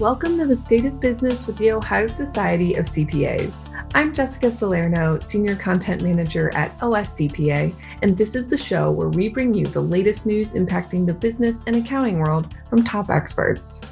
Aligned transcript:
Welcome 0.00 0.38
to 0.38 0.46
the 0.46 0.56
State 0.56 0.86
of 0.86 0.98
Business 0.98 1.46
with 1.46 1.56
the 1.56 1.70
Ohio 1.70 2.08
Society 2.08 2.74
of 2.74 2.84
CPAs. 2.84 3.68
I'm 3.94 4.12
Jessica 4.12 4.50
Salerno, 4.50 5.18
Senior 5.18 5.54
Content 5.54 6.02
Manager 6.02 6.52
at 6.52 6.76
OSCPA, 6.78 7.72
and 8.02 8.18
this 8.18 8.34
is 8.34 8.48
the 8.48 8.56
show 8.56 8.90
where 8.90 9.10
we 9.10 9.28
bring 9.28 9.54
you 9.54 9.64
the 9.64 9.80
latest 9.80 10.26
news 10.26 10.54
impacting 10.54 11.06
the 11.06 11.14
business 11.14 11.62
and 11.68 11.76
accounting 11.76 12.18
world 12.18 12.56
from 12.68 12.82
top 12.82 13.08
experts. 13.08 13.82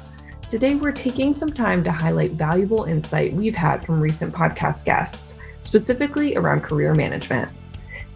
Today, 0.49 0.75
we're 0.75 0.91
taking 0.91 1.33
some 1.33 1.49
time 1.53 1.85
to 1.85 1.91
highlight 1.93 2.31
valuable 2.31 2.83
insight 2.83 3.31
we've 3.31 3.55
had 3.55 3.85
from 3.85 4.01
recent 4.01 4.35
podcast 4.35 4.83
guests, 4.83 5.39
specifically 5.59 6.35
around 6.35 6.63
career 6.63 6.93
management. 6.93 7.49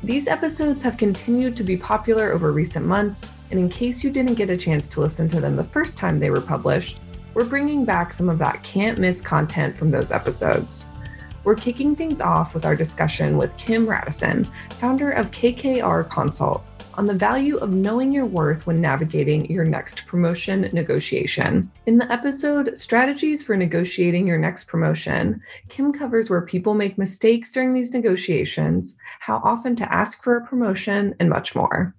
These 0.03 0.27
episodes 0.27 0.83
have 0.83 0.97
continued 0.97 1.55
to 1.55 1.63
be 1.63 1.77
popular 1.77 2.33
over 2.33 2.51
recent 2.51 2.85
months, 2.85 3.31
and 3.49 3.57
in 3.57 3.69
case 3.69 4.03
you 4.03 4.11
didn't 4.11 4.35
get 4.35 4.49
a 4.49 4.57
chance 4.57 4.89
to 4.89 4.99
listen 4.99 5.29
to 5.29 5.39
them 5.39 5.55
the 5.55 5.63
first 5.63 5.97
time 5.97 6.17
they 6.17 6.29
were 6.29 6.41
published, 6.41 6.99
we're 7.37 7.45
bringing 7.45 7.85
back 7.85 8.11
some 8.11 8.29
of 8.29 8.39
that 8.39 8.63
can't 8.63 8.97
miss 8.97 9.21
content 9.21 9.77
from 9.77 9.91
those 9.91 10.11
episodes. 10.11 10.89
We're 11.43 11.53
kicking 11.53 11.95
things 11.95 12.19
off 12.19 12.55
with 12.55 12.65
our 12.65 12.75
discussion 12.75 13.37
with 13.37 13.55
Kim 13.57 13.85
Radison, 13.85 14.49
founder 14.71 15.11
of 15.11 15.29
KKR 15.29 16.09
Consult, 16.09 16.65
on 16.95 17.05
the 17.05 17.13
value 17.13 17.57
of 17.57 17.69
knowing 17.69 18.11
your 18.11 18.25
worth 18.25 18.65
when 18.65 18.81
navigating 18.81 19.45
your 19.51 19.65
next 19.65 20.07
promotion 20.07 20.61
negotiation. 20.73 21.71
In 21.85 21.99
the 21.99 22.11
episode 22.11 22.75
Strategies 22.75 23.43
for 23.43 23.55
Negotiating 23.55 24.25
Your 24.25 24.39
Next 24.39 24.63
Promotion, 24.63 25.39
Kim 25.69 25.93
covers 25.93 26.31
where 26.31 26.41
people 26.41 26.73
make 26.73 26.97
mistakes 26.97 27.51
during 27.51 27.71
these 27.71 27.93
negotiations, 27.93 28.97
how 29.19 29.41
often 29.43 29.75
to 29.75 29.93
ask 29.93 30.23
for 30.23 30.37
a 30.37 30.45
promotion, 30.47 31.13
and 31.19 31.29
much 31.29 31.53
more. 31.53 31.93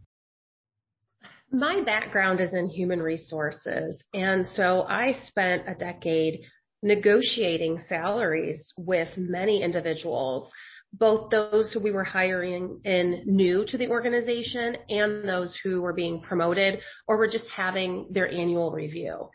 My 1.51 1.81
background 1.81 2.41
is 2.41 2.53
in 2.53 2.69
human 2.69 3.01
resources. 3.01 4.03
And 4.13 4.47
so 4.49 4.83
I 4.83 5.13
spent 5.27 5.63
a 5.67 5.75
decade 5.75 6.41
negotiating 6.83 7.81
salaries 7.89 8.73
with 8.77 9.09
many 9.17 9.63
individuals, 9.63 10.51
both 10.93 11.31
those 11.31 11.73
who 11.73 11.81
we 11.81 11.91
were 11.91 12.05
hiring 12.05 12.81
in 12.85 13.23
new 13.25 13.65
to 13.67 13.79
the 13.79 13.89
organization 13.89 14.77
and 14.89 15.29
those 15.29 15.55
who 15.63 15.83
were 15.83 15.93
being 15.93 16.21
promoted 16.21 16.81
or 17.07 17.17
were 17.17 17.29
just 17.29 17.49
having 17.51 18.07
their 18.11 18.31
annual 18.31 18.71
review. 18.71 19.29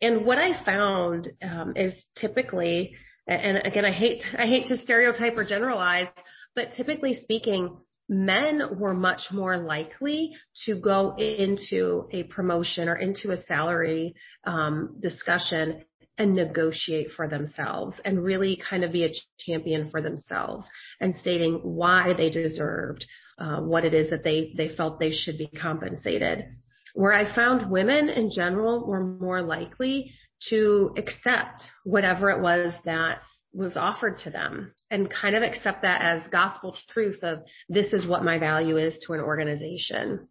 And 0.00 0.24
what 0.24 0.38
I 0.38 0.64
found 0.64 1.28
um, 1.42 1.74
is 1.76 1.92
typically, 2.16 2.94
and 3.26 3.58
again, 3.58 3.84
I 3.84 3.92
hate 3.92 4.22
I 4.36 4.46
hate 4.46 4.68
to 4.68 4.76
stereotype 4.76 5.36
or 5.36 5.44
generalize, 5.44 6.08
but 6.54 6.72
typically 6.76 7.14
speaking, 7.14 7.76
men 8.08 8.62
were 8.78 8.94
much 8.94 9.22
more 9.30 9.58
likely 9.58 10.32
to 10.64 10.80
go 10.80 11.14
into 11.16 12.08
a 12.12 12.22
promotion 12.24 12.88
or 12.88 12.96
into 12.96 13.30
a 13.30 13.42
salary 13.44 14.14
um, 14.44 14.96
discussion 15.00 15.82
and 16.16 16.34
negotiate 16.34 17.12
for 17.12 17.28
themselves 17.28 17.94
and 18.04 18.22
really 18.22 18.60
kind 18.68 18.82
of 18.82 18.92
be 18.92 19.04
a 19.04 19.12
champion 19.38 19.90
for 19.90 20.02
themselves 20.02 20.66
and 21.00 21.14
stating 21.14 21.54
why 21.62 22.12
they 22.16 22.28
deserved 22.28 23.04
uh, 23.38 23.60
what 23.60 23.84
it 23.84 23.94
is 23.94 24.10
that 24.10 24.24
they 24.24 24.52
they 24.56 24.74
felt 24.74 24.98
they 24.98 25.12
should 25.12 25.38
be 25.38 25.46
compensated. 25.46 26.44
Where 26.94 27.12
I 27.12 27.32
found 27.34 27.70
women 27.70 28.08
in 28.08 28.30
general 28.34 28.86
were 28.86 29.04
more 29.04 29.42
likely 29.42 30.12
to 30.48 30.92
accept 30.96 31.64
whatever 31.84 32.30
it 32.30 32.40
was 32.40 32.72
that 32.84 33.18
was 33.52 33.76
offered 33.76 34.16
to 34.24 34.30
them 34.30 34.72
and 34.90 35.10
kind 35.10 35.34
of 35.34 35.42
accept 35.42 35.82
that 35.82 36.02
as 36.02 36.28
gospel 36.28 36.76
truth 36.90 37.18
of 37.22 37.40
this 37.68 37.92
is 37.92 38.06
what 38.06 38.24
my 38.24 38.38
value 38.38 38.76
is 38.76 39.02
to 39.06 39.14
an 39.14 39.20
organization. 39.20 40.28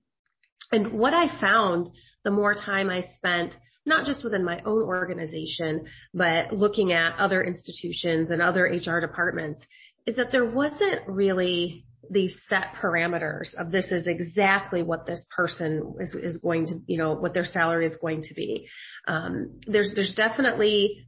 And 0.71 0.93
what 0.93 1.13
I 1.13 1.39
found 1.39 1.89
the 2.23 2.31
more 2.31 2.53
time 2.53 2.89
I 2.89 3.01
spent 3.15 3.55
not 3.85 4.05
just 4.05 4.23
within 4.23 4.43
my 4.43 4.59
own 4.65 4.83
organization, 4.83 5.85
but 6.13 6.51
looking 6.51 6.91
at 6.91 7.17
other 7.17 7.41
institutions 7.43 8.31
and 8.31 8.41
other 8.41 8.65
HR 8.65 8.99
departments 8.99 9.65
is 10.05 10.17
that 10.17 10.31
there 10.31 10.45
wasn't 10.45 11.07
really 11.07 11.85
these 12.09 12.37
set 12.47 12.73
parameters 12.81 13.53
of 13.55 13.71
this 13.71 13.91
is 13.91 14.07
exactly 14.07 14.83
what 14.83 15.05
this 15.05 15.25
person 15.35 15.95
is, 15.99 16.15
is 16.15 16.37
going 16.37 16.67
to, 16.67 16.81
you 16.85 16.97
know, 16.97 17.13
what 17.13 17.33
their 17.33 17.45
salary 17.45 17.85
is 17.85 17.97
going 17.97 18.21
to 18.23 18.33
be. 18.33 18.67
Um, 19.07 19.59
there's, 19.65 19.93
there's 19.95 20.13
definitely 20.15 21.06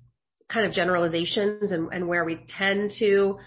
kind 0.51 0.65
of 0.65 0.73
generalizations 0.73 1.71
and, 1.71 1.89
and 1.93 2.07
where 2.07 2.25
we 2.25 2.39
tend 2.57 2.91
to, 2.99 3.37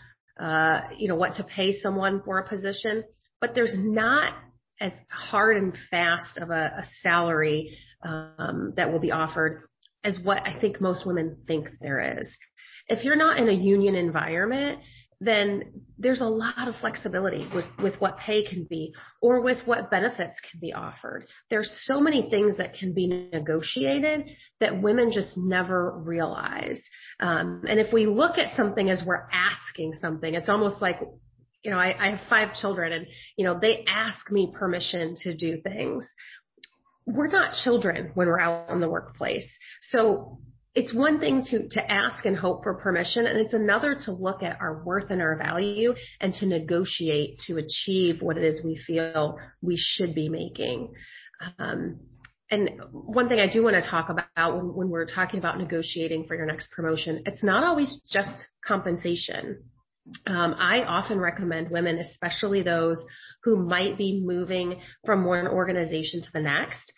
uh, 0.40 0.80
you 0.96 1.08
know, 1.08 1.16
what 1.16 1.34
to 1.34 1.44
pay 1.44 1.78
someone 1.80 2.22
for 2.24 2.38
a 2.38 2.48
position, 2.48 3.04
but 3.40 3.54
there's 3.54 3.74
not 3.76 4.34
as 4.80 4.92
hard 5.10 5.56
and 5.56 5.76
fast 5.90 6.38
of 6.38 6.50
a, 6.50 6.72
a 6.82 6.84
salary 7.02 7.76
um, 8.04 8.72
that 8.76 8.90
will 8.90 9.00
be 9.00 9.12
offered 9.12 9.64
as 10.04 10.18
what 10.22 10.46
I 10.46 10.58
think 10.60 10.80
most 10.80 11.06
women 11.06 11.36
think 11.46 11.68
there 11.80 12.18
is. 12.18 12.28
If 12.88 13.04
you're 13.04 13.16
not 13.16 13.38
in 13.38 13.48
a 13.48 13.52
union 13.52 13.94
environment, 13.94 14.80
then 15.24 15.84
there's 15.98 16.20
a 16.20 16.26
lot 16.26 16.66
of 16.66 16.74
flexibility 16.80 17.48
with, 17.54 17.64
with 17.80 17.94
what 18.00 18.18
pay 18.18 18.44
can 18.44 18.64
be 18.64 18.92
or 19.20 19.40
with 19.40 19.58
what 19.66 19.90
benefits 19.90 20.34
can 20.50 20.58
be 20.60 20.72
offered. 20.72 21.26
There's 21.48 21.70
so 21.84 22.00
many 22.00 22.28
things 22.28 22.56
that 22.56 22.74
can 22.74 22.92
be 22.92 23.06
negotiated 23.06 24.30
that 24.58 24.82
women 24.82 25.12
just 25.12 25.36
never 25.36 25.96
realize. 25.98 26.80
Um, 27.20 27.62
and 27.68 27.78
if 27.78 27.92
we 27.92 28.06
look 28.06 28.36
at 28.36 28.56
something 28.56 28.90
as 28.90 29.02
we're 29.06 29.28
asking 29.32 29.94
something, 30.00 30.34
it's 30.34 30.48
almost 30.48 30.82
like, 30.82 30.98
you 31.62 31.70
know, 31.70 31.78
I, 31.78 31.94
I 31.98 32.10
have 32.16 32.28
five 32.28 32.54
children 32.54 32.92
and, 32.92 33.06
you 33.36 33.44
know, 33.44 33.56
they 33.60 33.84
ask 33.86 34.28
me 34.30 34.52
permission 34.52 35.14
to 35.22 35.36
do 35.36 35.60
things. 35.62 36.08
We're 37.06 37.28
not 37.28 37.54
children 37.62 38.10
when 38.14 38.26
we're 38.26 38.40
out 38.40 38.70
in 38.70 38.80
the 38.80 38.88
workplace. 38.88 39.48
So 39.90 40.40
it's 40.74 40.94
one 40.94 41.20
thing 41.20 41.44
to, 41.50 41.68
to 41.68 41.90
ask 41.90 42.24
and 42.24 42.36
hope 42.36 42.62
for 42.62 42.74
permission, 42.74 43.26
and 43.26 43.38
it's 43.38 43.52
another 43.52 43.94
to 44.06 44.12
look 44.12 44.42
at 44.42 44.58
our 44.60 44.82
worth 44.84 45.10
and 45.10 45.20
our 45.20 45.36
value 45.36 45.94
and 46.20 46.32
to 46.34 46.46
negotiate 46.46 47.40
to 47.46 47.58
achieve 47.58 48.22
what 48.22 48.38
it 48.38 48.44
is 48.44 48.64
we 48.64 48.80
feel 48.86 49.38
we 49.60 49.76
should 49.76 50.14
be 50.14 50.30
making. 50.30 50.92
Um, 51.58 52.00
and 52.50 52.70
one 52.90 53.28
thing 53.28 53.38
I 53.38 53.52
do 53.52 53.62
want 53.62 53.76
to 53.76 53.88
talk 53.88 54.08
about 54.08 54.56
when, 54.56 54.74
when 54.74 54.88
we're 54.88 55.06
talking 55.06 55.38
about 55.38 55.58
negotiating 55.58 56.26
for 56.26 56.36
your 56.36 56.46
next 56.46 56.70
promotion, 56.70 57.22
it's 57.26 57.42
not 57.42 57.64
always 57.64 58.00
just 58.10 58.46
compensation. 58.64 59.62
Um, 60.26 60.54
I 60.58 60.84
often 60.84 61.18
recommend 61.18 61.70
women, 61.70 61.98
especially 61.98 62.62
those 62.62 63.02
who 63.44 63.56
might 63.56 63.98
be 63.98 64.22
moving 64.24 64.80
from 65.04 65.24
one 65.24 65.46
organization 65.46 66.22
to 66.22 66.28
the 66.32 66.40
next, 66.40 66.92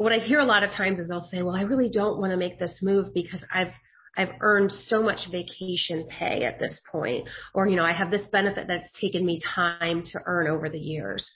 what 0.00 0.12
I 0.12 0.18
hear 0.18 0.40
a 0.40 0.46
lot 0.46 0.62
of 0.62 0.70
times 0.70 0.98
is 0.98 1.08
they'll 1.08 1.20
say, 1.20 1.42
well, 1.42 1.54
I 1.54 1.60
really 1.62 1.90
don't 1.90 2.18
want 2.18 2.30
to 2.30 2.38
make 2.38 2.58
this 2.58 2.78
move 2.80 3.12
because 3.12 3.44
I've 3.52 3.74
I've 4.16 4.30
earned 4.40 4.72
so 4.72 5.02
much 5.02 5.30
vacation 5.30 6.08
pay 6.08 6.44
at 6.44 6.58
this 6.58 6.74
point, 6.90 7.28
or, 7.54 7.68
you 7.68 7.76
know, 7.76 7.84
I 7.84 7.92
have 7.92 8.10
this 8.10 8.26
benefit 8.32 8.66
that's 8.66 8.98
taken 8.98 9.24
me 9.24 9.40
time 9.54 10.02
to 10.06 10.20
earn 10.26 10.48
over 10.48 10.68
the 10.68 10.78
years. 10.78 11.30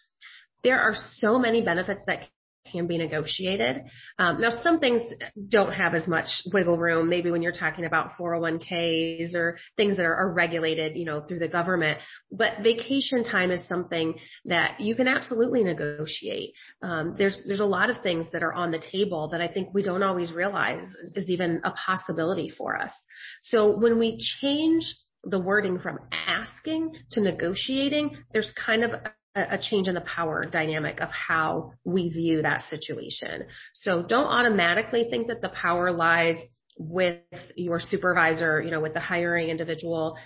There 0.64 0.80
are 0.80 0.94
so 1.16 1.38
many 1.38 1.62
benefits 1.62 2.02
that 2.06 2.26
can 2.70 2.86
be 2.86 2.98
negotiated. 2.98 3.84
Um, 4.18 4.40
now, 4.40 4.58
some 4.62 4.80
things 4.80 5.02
don't 5.48 5.72
have 5.72 5.94
as 5.94 6.08
much 6.08 6.26
wiggle 6.52 6.78
room. 6.78 7.08
Maybe 7.08 7.30
when 7.30 7.42
you're 7.42 7.52
talking 7.52 7.84
about 7.84 8.12
401ks 8.18 9.34
or 9.34 9.58
things 9.76 9.96
that 9.96 10.04
are, 10.06 10.14
are 10.14 10.32
regulated, 10.32 10.96
you 10.96 11.04
know, 11.04 11.20
through 11.20 11.40
the 11.40 11.48
government. 11.48 11.98
But 12.32 12.62
vacation 12.62 13.24
time 13.24 13.50
is 13.50 13.66
something 13.68 14.14
that 14.46 14.80
you 14.80 14.94
can 14.94 15.08
absolutely 15.08 15.62
negotiate. 15.62 16.54
Um, 16.82 17.14
there's 17.18 17.40
there's 17.46 17.60
a 17.60 17.64
lot 17.64 17.90
of 17.90 18.02
things 18.02 18.26
that 18.32 18.42
are 18.42 18.54
on 18.54 18.70
the 18.70 18.82
table 18.92 19.28
that 19.32 19.40
I 19.40 19.48
think 19.48 19.68
we 19.74 19.82
don't 19.82 20.02
always 20.02 20.32
realize 20.32 20.82
is, 20.82 21.12
is 21.14 21.30
even 21.30 21.60
a 21.64 21.72
possibility 21.72 22.50
for 22.50 22.80
us. 22.80 22.92
So 23.42 23.76
when 23.76 23.98
we 23.98 24.18
change 24.40 24.84
the 25.22 25.40
wording 25.40 25.78
from 25.78 25.98
asking 26.12 26.92
to 27.12 27.20
negotiating, 27.20 28.16
there's 28.32 28.52
kind 28.66 28.84
of 28.84 28.90
a 29.34 29.58
change 29.58 29.88
in 29.88 29.94
the 29.94 30.00
power 30.02 30.44
dynamic 30.44 31.00
of 31.00 31.08
how 31.10 31.72
we 31.84 32.08
view 32.08 32.42
that 32.42 32.62
situation. 32.62 33.46
So 33.72 34.02
don't 34.02 34.26
automatically 34.26 35.08
think 35.10 35.26
that 35.26 35.42
the 35.42 35.48
power 35.48 35.90
lies 35.90 36.36
with 36.78 37.18
your 37.56 37.80
supervisor, 37.80 38.62
you 38.62 38.70
know, 38.70 38.80
with 38.80 38.94
the 38.94 39.00
hiring 39.00 39.48
individual. 39.48 40.16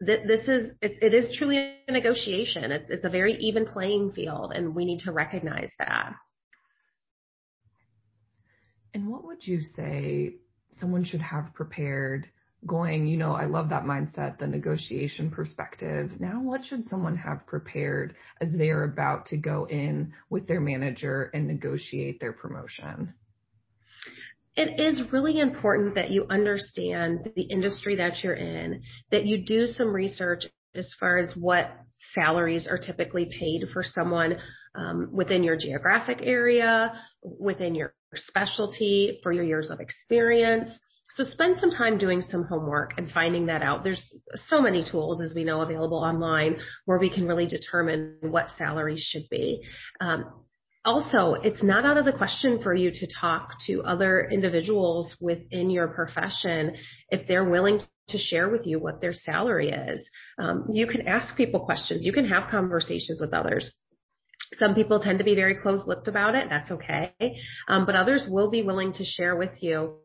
This 0.00 0.48
is, 0.48 0.74
it 0.82 1.14
is 1.14 1.36
truly 1.36 1.76
a 1.86 1.92
negotiation. 1.92 2.72
It's, 2.72 3.04
a 3.04 3.08
very 3.08 3.34
even 3.34 3.66
playing 3.66 4.12
field 4.12 4.52
and 4.54 4.74
we 4.74 4.84
need 4.84 5.00
to 5.00 5.12
recognize 5.12 5.70
that. 5.78 6.12
And 8.94 9.08
what 9.08 9.24
would 9.24 9.46
you 9.46 9.60
say 9.60 10.36
someone 10.72 11.04
should 11.04 11.20
have 11.20 11.54
prepared 11.54 12.28
going, 12.64 13.06
you 13.06 13.16
know, 13.16 13.32
I 13.32 13.44
love 13.44 13.68
that 13.70 13.84
mindset, 13.84 14.38
the 14.38 14.46
negotiation 14.46 15.30
perspective. 15.30 16.12
Now, 16.18 16.40
what 16.42 16.64
should 16.64 16.86
someone 16.86 17.16
have 17.16 17.46
prepared 17.46 18.14
as 18.40 18.52
they 18.52 18.70
are 18.70 18.84
about 18.84 19.26
to 19.26 19.36
go 19.36 19.66
in 19.68 20.12
with 20.30 20.46
their 20.46 20.60
manager 20.60 21.30
and 21.34 21.46
negotiate 21.46 22.18
their 22.20 22.32
promotion? 22.32 23.14
It 24.56 24.80
is 24.80 25.02
really 25.12 25.38
important 25.38 25.94
that 25.96 26.10
you 26.10 26.26
understand 26.30 27.30
the 27.36 27.42
industry 27.42 27.96
that 27.96 28.24
you're 28.24 28.34
in, 28.34 28.82
that 29.10 29.26
you 29.26 29.44
do 29.44 29.66
some 29.66 29.94
research 29.94 30.44
as 30.74 30.88
far 30.98 31.18
as 31.18 31.34
what 31.36 31.70
salaries 32.14 32.66
are 32.66 32.78
typically 32.78 33.26
paid 33.38 33.64
for 33.72 33.82
someone 33.82 34.36
um, 34.74 35.08
within 35.12 35.42
your 35.42 35.56
geographic 35.56 36.18
area, 36.22 36.94
within 37.22 37.74
your 37.74 37.94
specialty, 38.14 39.20
for 39.22 39.32
your 39.32 39.44
years 39.44 39.70
of 39.70 39.80
experience 39.80 40.70
So 41.16 41.24
spend 41.24 41.56
some 41.56 41.70
time 41.70 41.96
doing 41.96 42.20
some 42.20 42.44
homework 42.44 42.92
and 42.98 43.10
finding 43.10 43.46
that 43.46 43.62
out. 43.62 43.82
There's 43.82 44.06
so 44.34 44.60
many 44.60 44.84
tools, 44.84 45.22
as 45.22 45.32
we 45.34 45.44
know, 45.44 45.62
available 45.62 45.96
online 45.96 46.58
where 46.84 46.98
we 46.98 47.08
can 47.08 47.26
really 47.26 47.46
determine 47.46 48.18
what 48.20 48.50
salaries 48.58 49.00
should 49.00 49.26
be. 49.30 49.62
Um, 49.98 50.26
also, 50.84 51.32
it's 51.32 51.62
not 51.62 51.86
out 51.86 51.96
of 51.96 52.04
the 52.04 52.12
question 52.12 52.60
for 52.62 52.74
you 52.74 52.90
to 52.90 53.08
talk 53.18 53.54
to 53.66 53.82
other 53.84 54.28
individuals 54.30 55.16
within 55.18 55.70
your 55.70 55.88
profession 55.88 56.76
if 57.08 57.26
they're 57.26 57.48
willing 57.48 57.80
to 58.08 58.18
share 58.18 58.50
with 58.50 58.66
you 58.66 58.78
what 58.78 59.00
their 59.00 59.14
salary 59.14 59.70
is. 59.70 60.06
Um, 60.38 60.66
you 60.70 60.86
can 60.86 61.08
ask 61.08 61.34
people 61.34 61.60
questions. 61.60 62.04
You 62.04 62.12
can 62.12 62.28
have 62.28 62.50
conversations 62.50 63.22
with 63.22 63.32
others. 63.32 63.72
Some 64.58 64.74
people 64.74 65.00
tend 65.00 65.18
to 65.18 65.24
be 65.24 65.34
very 65.34 65.56
close-lipped 65.56 66.08
about 66.08 66.34
it. 66.34 66.48
That's 66.50 66.70
okay. 66.70 67.12
Um, 67.68 67.86
but 67.86 67.96
others 67.96 68.26
will 68.28 68.50
be 68.50 68.62
willing 68.62 68.92
to 68.92 69.04
share 69.04 69.34
with 69.34 69.60
you 69.62 69.96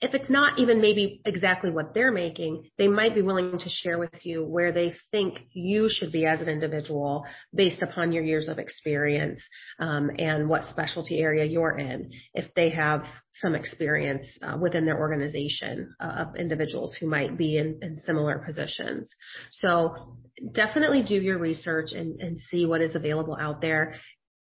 if 0.00 0.14
it's 0.14 0.30
not 0.30 0.60
even 0.60 0.80
maybe 0.80 1.20
exactly 1.24 1.72
what 1.72 1.92
they're 1.92 2.12
making, 2.12 2.70
they 2.78 2.86
might 2.86 3.16
be 3.16 3.22
willing 3.22 3.58
to 3.58 3.68
share 3.68 3.98
with 3.98 4.24
you 4.24 4.44
where 4.44 4.70
they 4.70 4.92
think 5.10 5.40
you 5.52 5.88
should 5.90 6.12
be 6.12 6.24
as 6.24 6.40
an 6.40 6.48
individual 6.48 7.24
based 7.52 7.82
upon 7.82 8.12
your 8.12 8.22
years 8.22 8.46
of 8.46 8.58
experience 8.58 9.40
um, 9.80 10.10
and 10.18 10.48
what 10.48 10.62
specialty 10.70 11.18
area 11.18 11.44
you're 11.44 11.76
in. 11.76 12.12
If 12.32 12.54
they 12.54 12.70
have 12.70 13.04
some 13.34 13.56
experience 13.56 14.26
uh, 14.42 14.56
within 14.60 14.84
their 14.84 14.98
organization 14.98 15.92
uh, 16.00 16.26
of 16.26 16.36
individuals 16.36 16.96
who 16.98 17.08
might 17.08 17.36
be 17.36 17.56
in, 17.56 17.80
in, 17.82 17.96
similar 18.04 18.38
positions. 18.38 19.08
So 19.50 19.94
definitely 20.52 21.02
do 21.02 21.16
your 21.16 21.38
research 21.38 21.90
and, 21.92 22.20
and 22.20 22.38
see 22.38 22.66
what 22.66 22.80
is 22.80 22.94
available 22.94 23.36
out 23.40 23.60
there. 23.60 23.94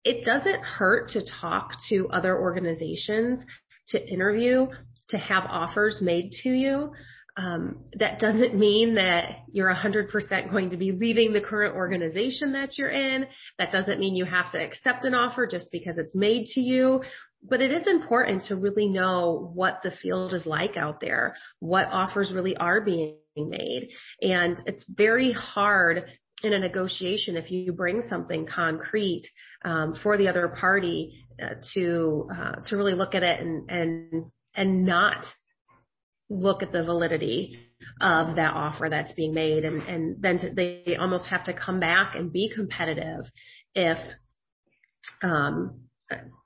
It 0.04 0.24
doesn't 0.24 0.62
hurt 0.62 1.10
to 1.10 1.24
talk 1.40 1.72
to 1.90 2.08
other 2.08 2.38
organizations 2.38 3.44
to 3.88 4.06
interview 4.08 4.68
to 5.08 5.18
have 5.18 5.44
offers 5.44 6.00
made 6.00 6.32
to 6.42 6.50
you. 6.50 6.92
Um, 7.36 7.84
that 7.98 8.20
doesn't 8.20 8.54
mean 8.54 8.96
that 8.96 9.44
you're 9.50 9.72
100% 9.72 10.50
going 10.50 10.70
to 10.70 10.76
be 10.76 10.92
leaving 10.92 11.32
the 11.32 11.40
current 11.40 11.74
organization 11.74 12.52
that 12.52 12.76
you're 12.76 12.90
in. 12.90 13.26
That 13.58 13.72
doesn't 13.72 13.98
mean 13.98 14.14
you 14.14 14.26
have 14.26 14.52
to 14.52 14.62
accept 14.62 15.04
an 15.04 15.14
offer 15.14 15.46
just 15.46 15.70
because 15.72 15.96
it's 15.96 16.14
made 16.14 16.46
to 16.48 16.60
you. 16.60 17.02
But 17.42 17.62
it 17.62 17.72
is 17.72 17.86
important 17.86 18.44
to 18.44 18.56
really 18.56 18.86
know 18.86 19.50
what 19.54 19.80
the 19.82 19.90
field 19.90 20.34
is 20.34 20.46
like 20.46 20.76
out 20.76 21.00
there, 21.00 21.34
what 21.58 21.88
offers 21.90 22.32
really 22.32 22.56
are 22.56 22.82
being 22.82 23.16
made. 23.36 23.88
And 24.20 24.62
it's 24.66 24.84
very 24.88 25.32
hard 25.32 26.04
in 26.42 26.52
a 26.52 26.58
negotiation 26.58 27.36
if 27.36 27.50
you 27.50 27.72
bring 27.72 28.02
something 28.08 28.46
concrete 28.46 29.26
um, 29.64 29.94
for 30.02 30.18
the 30.18 30.28
other 30.28 30.48
party 30.48 31.24
uh, 31.42 31.54
to 31.74 32.28
uh, 32.36 32.52
to 32.64 32.76
really 32.76 32.94
look 32.94 33.14
at 33.14 33.22
it 33.22 33.40
and 33.40 33.70
and 33.70 34.24
and 34.54 34.84
not 34.84 35.24
look 36.28 36.62
at 36.62 36.72
the 36.72 36.84
validity 36.84 37.58
of 38.00 38.36
that 38.36 38.54
offer 38.54 38.88
that's 38.88 39.12
being 39.12 39.34
made 39.34 39.64
and, 39.64 39.82
and 39.82 40.22
then 40.22 40.38
to, 40.38 40.50
they 40.50 40.96
almost 40.98 41.28
have 41.28 41.44
to 41.44 41.52
come 41.52 41.80
back 41.80 42.14
and 42.14 42.32
be 42.32 42.50
competitive 42.54 43.24
if 43.74 43.98
um, 45.22 45.80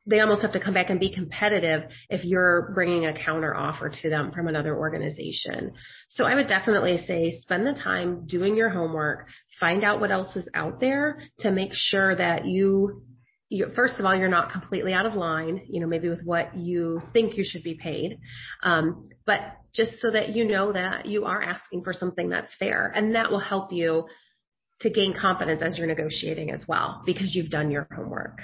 they 0.07 0.21
almost 0.21 0.43
have 0.43 0.53
to 0.53 0.61
come 0.61 0.75
back 0.75 0.91
and 0.91 1.01
be 1.01 1.13
competitive 1.13 1.91
if 2.09 2.25
you're 2.25 2.73
bringing 2.75 3.07
a 3.07 3.25
counter 3.25 3.55
offer 3.55 3.91
to 3.91 4.09
them 4.09 4.31
from 4.33 4.47
another 4.47 4.77
organization. 4.77 5.73
So 6.09 6.25
I 6.25 6.35
would 6.35 6.47
definitely 6.47 6.99
say 6.99 7.33
spend 7.41 7.67
the 7.67 7.75
time 7.75 8.27
doing 8.27 8.57
your 8.57 8.69
homework, 8.69 9.27
find 9.59 9.85
out 9.85 10.01
what 10.01 10.13
else 10.13 10.35
is 10.37 10.49
out 10.55 10.81
there 10.81 11.19
to 11.41 11.51
make 11.51 11.73
sure 11.73 12.15
that 12.15 12.47
you 12.47 13.03
you, 13.49 13.69
first 13.75 13.99
of 13.99 14.07
all, 14.07 14.15
you're 14.15 14.29
not 14.29 14.51
completely 14.51 14.93
out 14.93 15.07
of 15.07 15.15
line, 15.15 15.63
you 15.69 15.81
know, 15.81 15.87
maybe 15.87 16.09
with 16.09 16.23
what 16.25 16.57
you 16.57 17.01
think 17.13 17.37
you 17.37 17.45
should 17.45 17.63
be 17.63 17.75
paid. 17.75 18.19
Um, 18.63 19.09
but 19.25 19.41
just 19.73 20.01
so 20.01 20.11
that 20.11 20.35
you 20.35 20.47
know 20.47 20.73
that 20.73 21.07
you 21.07 21.25
are 21.25 21.43
asking 21.43 21.85
for 21.85 21.93
something 21.93 22.29
that's 22.29 22.55
fair 22.57 22.93
and 22.95 23.15
that 23.15 23.31
will 23.31 23.41
help 23.41 23.73
you 23.73 24.07
to 24.81 24.91
gain 24.91 25.15
confidence 25.15 25.63
as 25.63 25.79
you're 25.79 25.87
negotiating 25.87 26.51
as 26.51 26.65
well 26.67 27.03
because 27.07 27.35
you've 27.35 27.51
done 27.51 27.71
your 27.71 27.87
homework. 27.95 28.41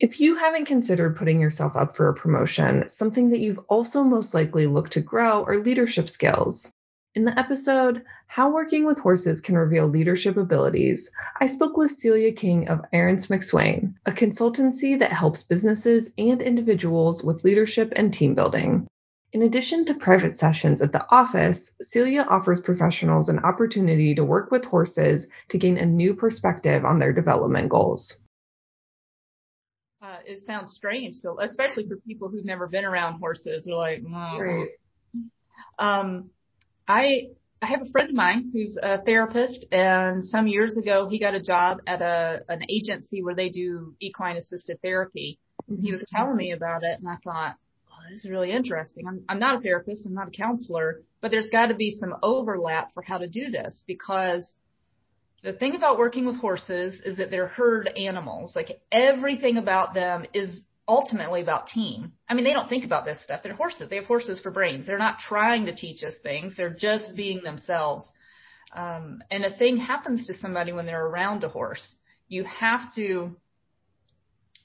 If 0.00 0.20
you 0.20 0.36
haven't 0.36 0.66
considered 0.66 1.16
putting 1.16 1.40
yourself 1.40 1.76
up 1.76 1.94
for 1.94 2.08
a 2.08 2.14
promotion, 2.14 2.88
something 2.88 3.30
that 3.30 3.40
you've 3.40 3.60
also 3.68 4.02
most 4.02 4.34
likely 4.34 4.66
looked 4.66 4.92
to 4.92 5.00
grow 5.00 5.44
are 5.44 5.62
leadership 5.62 6.08
skills. 6.08 6.72
In 7.14 7.24
the 7.24 7.38
episode, 7.38 8.02
How 8.26 8.50
Working 8.50 8.84
with 8.84 8.98
Horses 8.98 9.40
Can 9.40 9.56
Reveal 9.56 9.86
Leadership 9.86 10.36
Abilities, 10.36 11.12
I 11.38 11.46
spoke 11.46 11.76
with 11.76 11.92
Celia 11.92 12.32
King 12.32 12.68
of 12.68 12.84
Arrants 12.92 13.26
McSwain, 13.26 13.94
a 14.04 14.10
consultancy 14.10 14.98
that 14.98 15.12
helps 15.12 15.44
businesses 15.44 16.10
and 16.18 16.42
individuals 16.42 17.22
with 17.22 17.44
leadership 17.44 17.92
and 17.94 18.12
team 18.12 18.34
building. 18.34 18.88
In 19.32 19.42
addition 19.42 19.84
to 19.84 19.94
private 19.94 20.34
sessions 20.34 20.82
at 20.82 20.90
the 20.90 21.06
office, 21.10 21.76
Celia 21.80 22.26
offers 22.28 22.60
professionals 22.60 23.28
an 23.28 23.38
opportunity 23.40 24.12
to 24.16 24.24
work 24.24 24.50
with 24.50 24.64
horses 24.64 25.28
to 25.50 25.58
gain 25.58 25.78
a 25.78 25.86
new 25.86 26.14
perspective 26.14 26.84
on 26.84 26.98
their 26.98 27.12
development 27.12 27.68
goals. 27.68 28.24
Uh, 30.02 30.16
it 30.26 30.42
sounds 30.42 30.72
strange, 30.72 31.14
especially 31.40 31.86
for 31.86 31.96
people 32.08 32.28
who've 32.28 32.44
never 32.44 32.66
been 32.66 32.84
around 32.84 33.20
horses. 33.20 33.66
They're 33.66 33.76
like, 33.76 34.02
oh. 34.04 34.38
right. 34.40 34.68
um, 35.78 36.30
I 36.86 37.28
I 37.62 37.66
have 37.66 37.82
a 37.82 37.90
friend 37.90 38.10
of 38.10 38.14
mine 38.14 38.50
who's 38.52 38.78
a 38.82 39.02
therapist, 39.02 39.66
and 39.72 40.24
some 40.24 40.46
years 40.46 40.76
ago 40.76 41.08
he 41.08 41.18
got 41.18 41.34
a 41.34 41.40
job 41.40 41.78
at 41.86 42.02
a 42.02 42.40
an 42.48 42.62
agency 42.68 43.22
where 43.22 43.34
they 43.34 43.48
do 43.48 43.94
equine 44.00 44.36
assisted 44.36 44.80
therapy. 44.82 45.38
And 45.68 45.82
he 45.82 45.92
was 45.92 46.02
mm-hmm. 46.02 46.16
telling 46.16 46.36
me 46.36 46.52
about 46.52 46.82
it, 46.82 46.98
and 46.98 47.08
I 47.08 47.16
thought, 47.24 47.56
oh, 47.88 48.10
this 48.10 48.24
is 48.24 48.30
really 48.30 48.52
interesting. 48.52 49.06
I'm 49.06 49.24
I'm 49.28 49.38
not 49.38 49.56
a 49.58 49.60
therapist, 49.60 50.06
I'm 50.06 50.14
not 50.14 50.28
a 50.28 50.32
counselor, 50.32 51.02
but 51.20 51.30
there's 51.30 51.48
got 51.48 51.66
to 51.66 51.74
be 51.74 51.96
some 51.98 52.14
overlap 52.22 52.92
for 52.92 53.02
how 53.02 53.18
to 53.18 53.28
do 53.28 53.50
this 53.50 53.82
because 53.86 54.54
the 55.42 55.52
thing 55.52 55.74
about 55.74 55.98
working 55.98 56.26
with 56.26 56.36
horses 56.36 57.00
is 57.04 57.18
that 57.18 57.30
they're 57.30 57.48
herd 57.48 57.88
animals. 57.88 58.56
Like 58.56 58.80
everything 58.90 59.58
about 59.58 59.94
them 59.94 60.24
is 60.32 60.64
ultimately 60.86 61.40
about 61.40 61.66
team. 61.66 62.12
I 62.28 62.34
mean, 62.34 62.44
they 62.44 62.52
don't 62.52 62.68
think 62.68 62.84
about 62.84 63.04
this 63.04 63.22
stuff. 63.22 63.40
They're 63.42 63.54
horses. 63.54 63.88
They 63.88 63.96
have 63.96 64.04
horses 64.04 64.40
for 64.40 64.50
brains. 64.50 64.86
They're 64.86 64.98
not 64.98 65.18
trying 65.18 65.66
to 65.66 65.74
teach 65.74 66.02
us 66.02 66.14
things. 66.22 66.56
They're 66.56 66.70
just 66.70 67.14
being 67.14 67.42
themselves. 67.42 68.08
Um, 68.74 69.22
and 69.30 69.44
a 69.44 69.56
thing 69.56 69.76
happens 69.76 70.26
to 70.26 70.36
somebody 70.36 70.72
when 70.72 70.86
they're 70.86 71.06
around 71.06 71.44
a 71.44 71.48
horse. 71.48 71.94
You 72.28 72.44
have 72.44 72.94
to, 72.96 73.36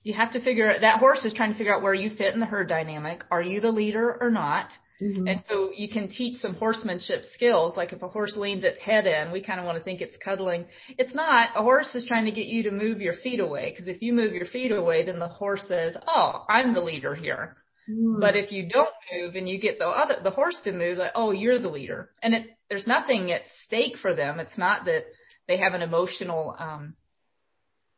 you 0.04 0.13
have 0.13 0.31
to 0.31 0.42
figure 0.42 0.74
that 0.80 1.00
horse 1.00 1.24
is 1.24 1.33
trying 1.33 1.51
to 1.51 1.57
figure 1.57 1.75
out 1.75 1.83
where 1.83 1.94
you 1.94 2.10
fit 2.10 2.33
in 2.33 2.39
the 2.39 2.45
herd 2.45 2.68
dynamic. 2.68 3.24
Are 3.31 3.42
you 3.42 3.62
the 3.62 3.72
leader 3.72 4.18
or 4.19 4.31
not? 4.31 4.74
Mm-hmm. 5.01 5.28
And 5.28 5.44
so 5.48 5.72
you 5.74 5.88
can 5.88 6.10
teach 6.10 6.41
some 6.41 6.56
horsemanship 6.56 7.24
skills. 7.34 7.77
Like 7.77 7.94
if 7.94 8.01
a 8.01 8.08
horse 8.08 8.36
leans 8.36 8.63
its 8.63 8.82
head 8.82 9.08
in, 9.08 9.32
we 9.32 9.41
kind 9.41 9.60
of 9.60 9.65
want 9.65 9.77
to 9.77 9.84
think 9.84 10.01
it's 10.01 10.18
cuddling. 10.18 10.65
It's 10.98 11.15
not. 11.15 11.51
A 11.56 11.62
horse 11.62 11.96
is 11.96 12.06
trying 12.06 12.25
to 12.25 12.32
get 12.32 12.48
you 12.48 12.63
to 12.63 12.72
move 12.72 13.00
your 13.00 13.13
feet 13.13 13.39
away. 13.39 13.72
Because 13.72 13.88
if 13.88 14.01
you 14.01 14.13
move 14.13 14.34
your 14.34 14.46
feet 14.46 14.72
away, 14.72 15.06
then 15.06 15.20
the 15.20 15.27
horse 15.27 15.65
says, 15.68 15.96
"Oh, 16.06 16.46
I'm 16.50 16.74
the 16.74 16.82
leader 16.82 17.15
here." 17.15 17.56
Mm. 17.89 18.20
But 18.20 18.36
if 18.36 18.51
you 18.51 18.68
don't 18.68 18.89
move 19.13 19.36
and 19.36 19.48
you 19.48 19.58
get 19.58 19.79
the 19.79 19.88
other 19.88 20.18
the 20.22 20.32
horse 20.32 20.60
to 20.65 20.74
move, 20.74 20.98
like, 20.98 21.12
"Oh, 21.15 21.32
you're 21.32 21.60
the 21.60 21.70
leader," 21.70 22.12
and 22.22 22.34
it 22.34 22.48
there's 22.70 22.88
nothing 22.88 23.32
at 23.32 23.41
stake 23.63 23.98
for 23.98 24.13
them. 24.13 24.39
It's 24.39 24.58
not 24.58 24.86
that 24.86 25.06
they 25.48 25.58
have 25.58 25.74
an 25.74 25.82
emotional 25.82 26.56
um, 26.60 26.96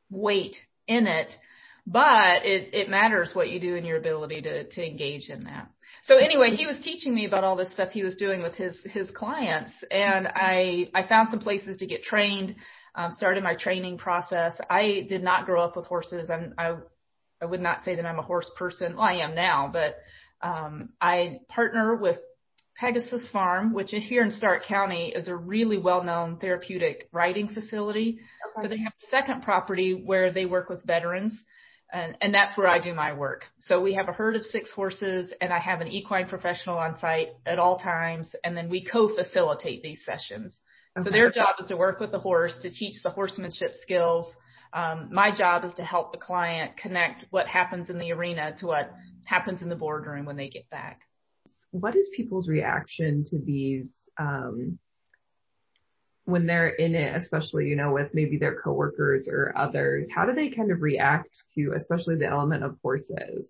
weight 0.09 0.55
in 0.87 1.07
it, 1.07 1.35
but 1.87 2.45
it 2.45 2.73
it 2.73 2.89
matters 2.89 3.31
what 3.33 3.49
you 3.49 3.59
do 3.59 3.75
and 3.75 3.85
your 3.85 3.97
ability 3.97 4.41
to 4.43 4.63
to 4.65 4.85
engage 4.85 5.29
in 5.29 5.41
that. 5.45 5.69
So 6.03 6.17
anyway, 6.17 6.55
he 6.55 6.65
was 6.65 6.79
teaching 6.83 7.13
me 7.13 7.25
about 7.25 7.43
all 7.43 7.55
this 7.55 7.71
stuff 7.71 7.89
he 7.89 8.03
was 8.03 8.15
doing 8.15 8.41
with 8.41 8.55
his 8.55 8.75
his 8.85 9.11
clients, 9.11 9.71
and 9.91 10.27
I 10.27 10.89
I 10.95 11.07
found 11.07 11.29
some 11.29 11.39
places 11.39 11.77
to 11.77 11.85
get 11.85 12.03
trained. 12.03 12.55
Um, 12.93 13.11
started 13.11 13.41
my 13.43 13.55
training 13.55 13.97
process. 13.97 14.59
I 14.69 15.05
did 15.07 15.23
not 15.23 15.45
grow 15.45 15.63
up 15.63 15.77
with 15.77 15.85
horses. 15.85 16.29
I'm, 16.29 16.53
I 16.57 16.75
I 17.41 17.45
would 17.45 17.61
not 17.61 17.83
say 17.83 17.95
that 17.95 18.05
I'm 18.05 18.19
a 18.19 18.23
horse 18.23 18.49
person. 18.57 18.95
Well, 18.95 19.05
I 19.05 19.13
am 19.13 19.33
now, 19.33 19.69
but 19.71 19.97
um, 20.41 20.89
I 20.99 21.39
partner 21.47 21.95
with 21.95 22.17
Pegasus 22.75 23.29
Farm, 23.31 23.73
which 23.73 23.91
here 23.91 24.23
in 24.23 24.31
Stark 24.31 24.65
County 24.65 25.13
is 25.15 25.27
a 25.27 25.35
really 25.35 25.77
well-known 25.77 26.37
therapeutic 26.37 27.07
riding 27.11 27.47
facility. 27.47 28.19
Okay. 28.57 28.63
But 28.63 28.69
they 28.69 28.79
have 28.79 28.93
a 28.93 29.07
second 29.09 29.43
property 29.43 29.93
where 29.93 30.33
they 30.33 30.45
work 30.45 30.67
with 30.67 30.83
veterans 30.83 31.43
and, 31.91 32.17
and 32.21 32.33
that's 32.33 32.57
where 32.57 32.67
I 32.67 32.79
do 32.79 32.93
my 32.93 33.13
work. 33.13 33.45
So 33.59 33.81
we 33.81 33.93
have 33.95 34.07
a 34.07 34.13
herd 34.13 34.35
of 34.35 34.43
six 34.43 34.71
horses 34.71 35.33
and 35.41 35.51
I 35.51 35.59
have 35.59 35.81
an 35.81 35.87
equine 35.87 36.27
professional 36.27 36.77
on 36.77 36.97
site 36.97 37.29
at 37.45 37.59
all 37.59 37.77
times 37.77 38.33
and 38.43 38.55
then 38.55 38.69
we 38.69 38.85
co-facilitate 38.85 39.83
these 39.83 40.03
sessions. 40.05 40.59
Okay. 40.97 41.05
So 41.05 41.11
their 41.11 41.31
job 41.31 41.55
is 41.59 41.67
to 41.67 41.77
work 41.77 41.99
with 41.99 42.11
the 42.11 42.19
horse 42.19 42.57
to 42.61 42.69
teach 42.69 43.01
the 43.03 43.09
horsemanship 43.09 43.73
skills. 43.81 44.31
Um, 44.73 45.09
my 45.11 45.35
job 45.35 45.65
is 45.65 45.73
to 45.75 45.83
help 45.83 46.11
the 46.11 46.17
client 46.17 46.77
connect 46.77 47.25
what 47.29 47.47
happens 47.47 47.89
in 47.89 47.99
the 47.99 48.11
arena 48.13 48.55
to 48.59 48.67
what 48.67 48.91
happens 49.25 49.61
in 49.61 49.69
the 49.69 49.75
boardroom 49.75 50.25
when 50.25 50.37
they 50.37 50.49
get 50.49 50.69
back. 50.69 51.01
What 51.71 51.95
is 51.95 52.09
people's 52.15 52.47
reaction 52.47 53.23
to 53.29 53.37
these 53.37 53.91
um, 54.17 54.79
when 56.31 56.47
they're 56.47 56.69
in 56.69 56.95
it, 56.95 57.15
especially, 57.15 57.67
you 57.67 57.75
know, 57.75 57.91
with 57.91 58.09
maybe 58.13 58.37
their 58.37 58.59
coworkers 58.59 59.27
or 59.29 59.53
others, 59.55 60.07
how 60.13 60.25
do 60.25 60.33
they 60.33 60.49
kind 60.49 60.71
of 60.71 60.81
react 60.81 61.29
to, 61.55 61.73
especially 61.75 62.15
the 62.15 62.27
element 62.27 62.63
of 62.63 62.77
horses? 62.81 63.47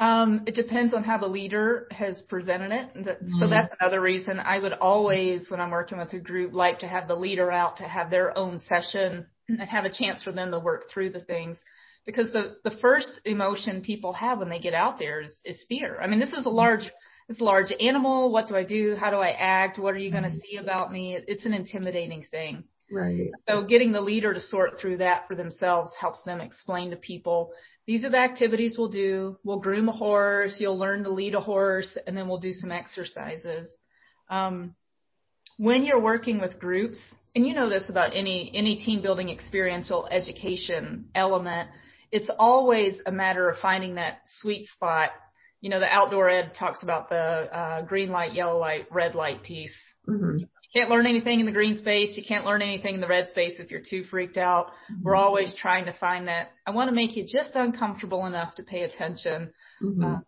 Um, 0.00 0.42
it 0.46 0.56
depends 0.56 0.92
on 0.92 1.04
how 1.04 1.18
the 1.18 1.28
leader 1.28 1.86
has 1.92 2.20
presented 2.22 2.72
it. 2.72 2.94
Mm-hmm. 2.96 3.38
So 3.38 3.48
that's 3.48 3.72
another 3.78 4.00
reason 4.00 4.40
I 4.40 4.58
would 4.58 4.72
always, 4.72 5.48
when 5.48 5.60
I'm 5.60 5.70
working 5.70 5.98
with 5.98 6.12
a 6.12 6.18
group, 6.18 6.52
like 6.52 6.80
to 6.80 6.88
have 6.88 7.06
the 7.06 7.14
leader 7.14 7.52
out 7.52 7.76
to 7.76 7.84
have 7.84 8.10
their 8.10 8.36
own 8.36 8.58
session 8.58 9.26
and 9.48 9.60
have 9.60 9.84
a 9.84 9.92
chance 9.92 10.24
for 10.24 10.32
them 10.32 10.50
to 10.50 10.58
work 10.58 10.90
through 10.90 11.10
the 11.10 11.20
things. 11.20 11.62
Because 12.06 12.32
the, 12.32 12.56
the 12.64 12.76
first 12.82 13.20
emotion 13.24 13.82
people 13.82 14.12
have 14.14 14.40
when 14.40 14.48
they 14.48 14.58
get 14.58 14.74
out 14.74 14.98
there 14.98 15.22
is, 15.22 15.40
is 15.44 15.64
fear. 15.68 15.98
I 16.02 16.06
mean, 16.06 16.20
this 16.20 16.32
is 16.32 16.44
a 16.44 16.50
large, 16.50 16.90
this 17.28 17.40
large 17.40 17.72
animal. 17.80 18.32
What 18.32 18.48
do 18.48 18.56
I 18.56 18.64
do? 18.64 18.96
How 18.98 19.10
do 19.10 19.16
I 19.16 19.30
act? 19.30 19.78
What 19.78 19.94
are 19.94 19.98
you 19.98 20.10
going 20.10 20.24
to 20.24 20.30
see 20.30 20.56
about 20.56 20.92
me? 20.92 21.18
It's 21.26 21.46
an 21.46 21.54
intimidating 21.54 22.26
thing. 22.30 22.64
Right. 22.90 23.30
So 23.48 23.64
getting 23.64 23.92
the 23.92 24.00
leader 24.00 24.34
to 24.34 24.40
sort 24.40 24.78
through 24.80 24.98
that 24.98 25.26
for 25.26 25.34
themselves 25.34 25.90
helps 25.98 26.22
them 26.22 26.40
explain 26.40 26.90
to 26.90 26.96
people 26.96 27.52
these 27.86 28.04
are 28.04 28.10
the 28.10 28.18
activities 28.18 28.76
we'll 28.78 28.88
do. 28.88 29.36
We'll 29.44 29.58
groom 29.58 29.88
a 29.88 29.92
horse. 29.92 30.56
You'll 30.58 30.78
learn 30.78 31.04
to 31.04 31.10
lead 31.10 31.34
a 31.34 31.40
horse 31.40 31.98
and 32.06 32.16
then 32.16 32.28
we'll 32.28 32.38
do 32.38 32.52
some 32.52 32.72
exercises. 32.72 33.74
Um, 34.30 34.74
when 35.58 35.84
you're 35.84 36.00
working 36.00 36.40
with 36.40 36.58
groups, 36.58 37.00
and 37.36 37.46
you 37.46 37.52
know 37.52 37.68
this 37.68 37.90
about 37.90 38.14
any, 38.14 38.50
any 38.54 38.76
team 38.76 39.02
building 39.02 39.28
experiential 39.28 40.08
education 40.10 41.06
element, 41.14 41.68
it's 42.10 42.30
always 42.38 43.00
a 43.06 43.12
matter 43.12 43.48
of 43.48 43.58
finding 43.58 43.96
that 43.96 44.20
sweet 44.40 44.66
spot. 44.68 45.10
You 45.60 45.70
know, 45.70 45.80
the 45.80 45.86
outdoor 45.86 46.28
ed 46.28 46.52
talks 46.58 46.82
about 46.82 47.08
the 47.08 47.16
uh, 47.16 47.82
green 47.82 48.10
light, 48.10 48.34
yellow 48.34 48.58
light, 48.58 48.86
red 48.90 49.14
light 49.14 49.42
piece. 49.42 49.76
Mm-hmm 50.08 50.44
can't 50.74 50.90
learn 50.90 51.06
anything 51.06 51.40
in 51.40 51.46
the 51.46 51.52
green 51.52 51.76
space. 51.76 52.16
You 52.16 52.24
can't 52.26 52.44
learn 52.44 52.60
anything 52.60 52.96
in 52.96 53.00
the 53.00 53.06
red 53.06 53.28
space 53.28 53.54
if 53.58 53.70
you're 53.70 53.80
too 53.88 54.02
freaked 54.10 54.36
out. 54.36 54.66
Mm-hmm. 54.90 55.04
We're 55.04 55.14
always 55.14 55.54
trying 55.54 55.84
to 55.86 55.92
find 55.92 56.26
that. 56.28 56.50
I 56.66 56.72
want 56.72 56.90
to 56.90 56.94
make 56.94 57.16
you 57.16 57.24
just 57.24 57.52
uncomfortable 57.54 58.26
enough 58.26 58.56
to 58.56 58.64
pay 58.64 58.82
attention, 58.82 59.52
mm-hmm. 59.82 60.04
uh, 60.04 60.18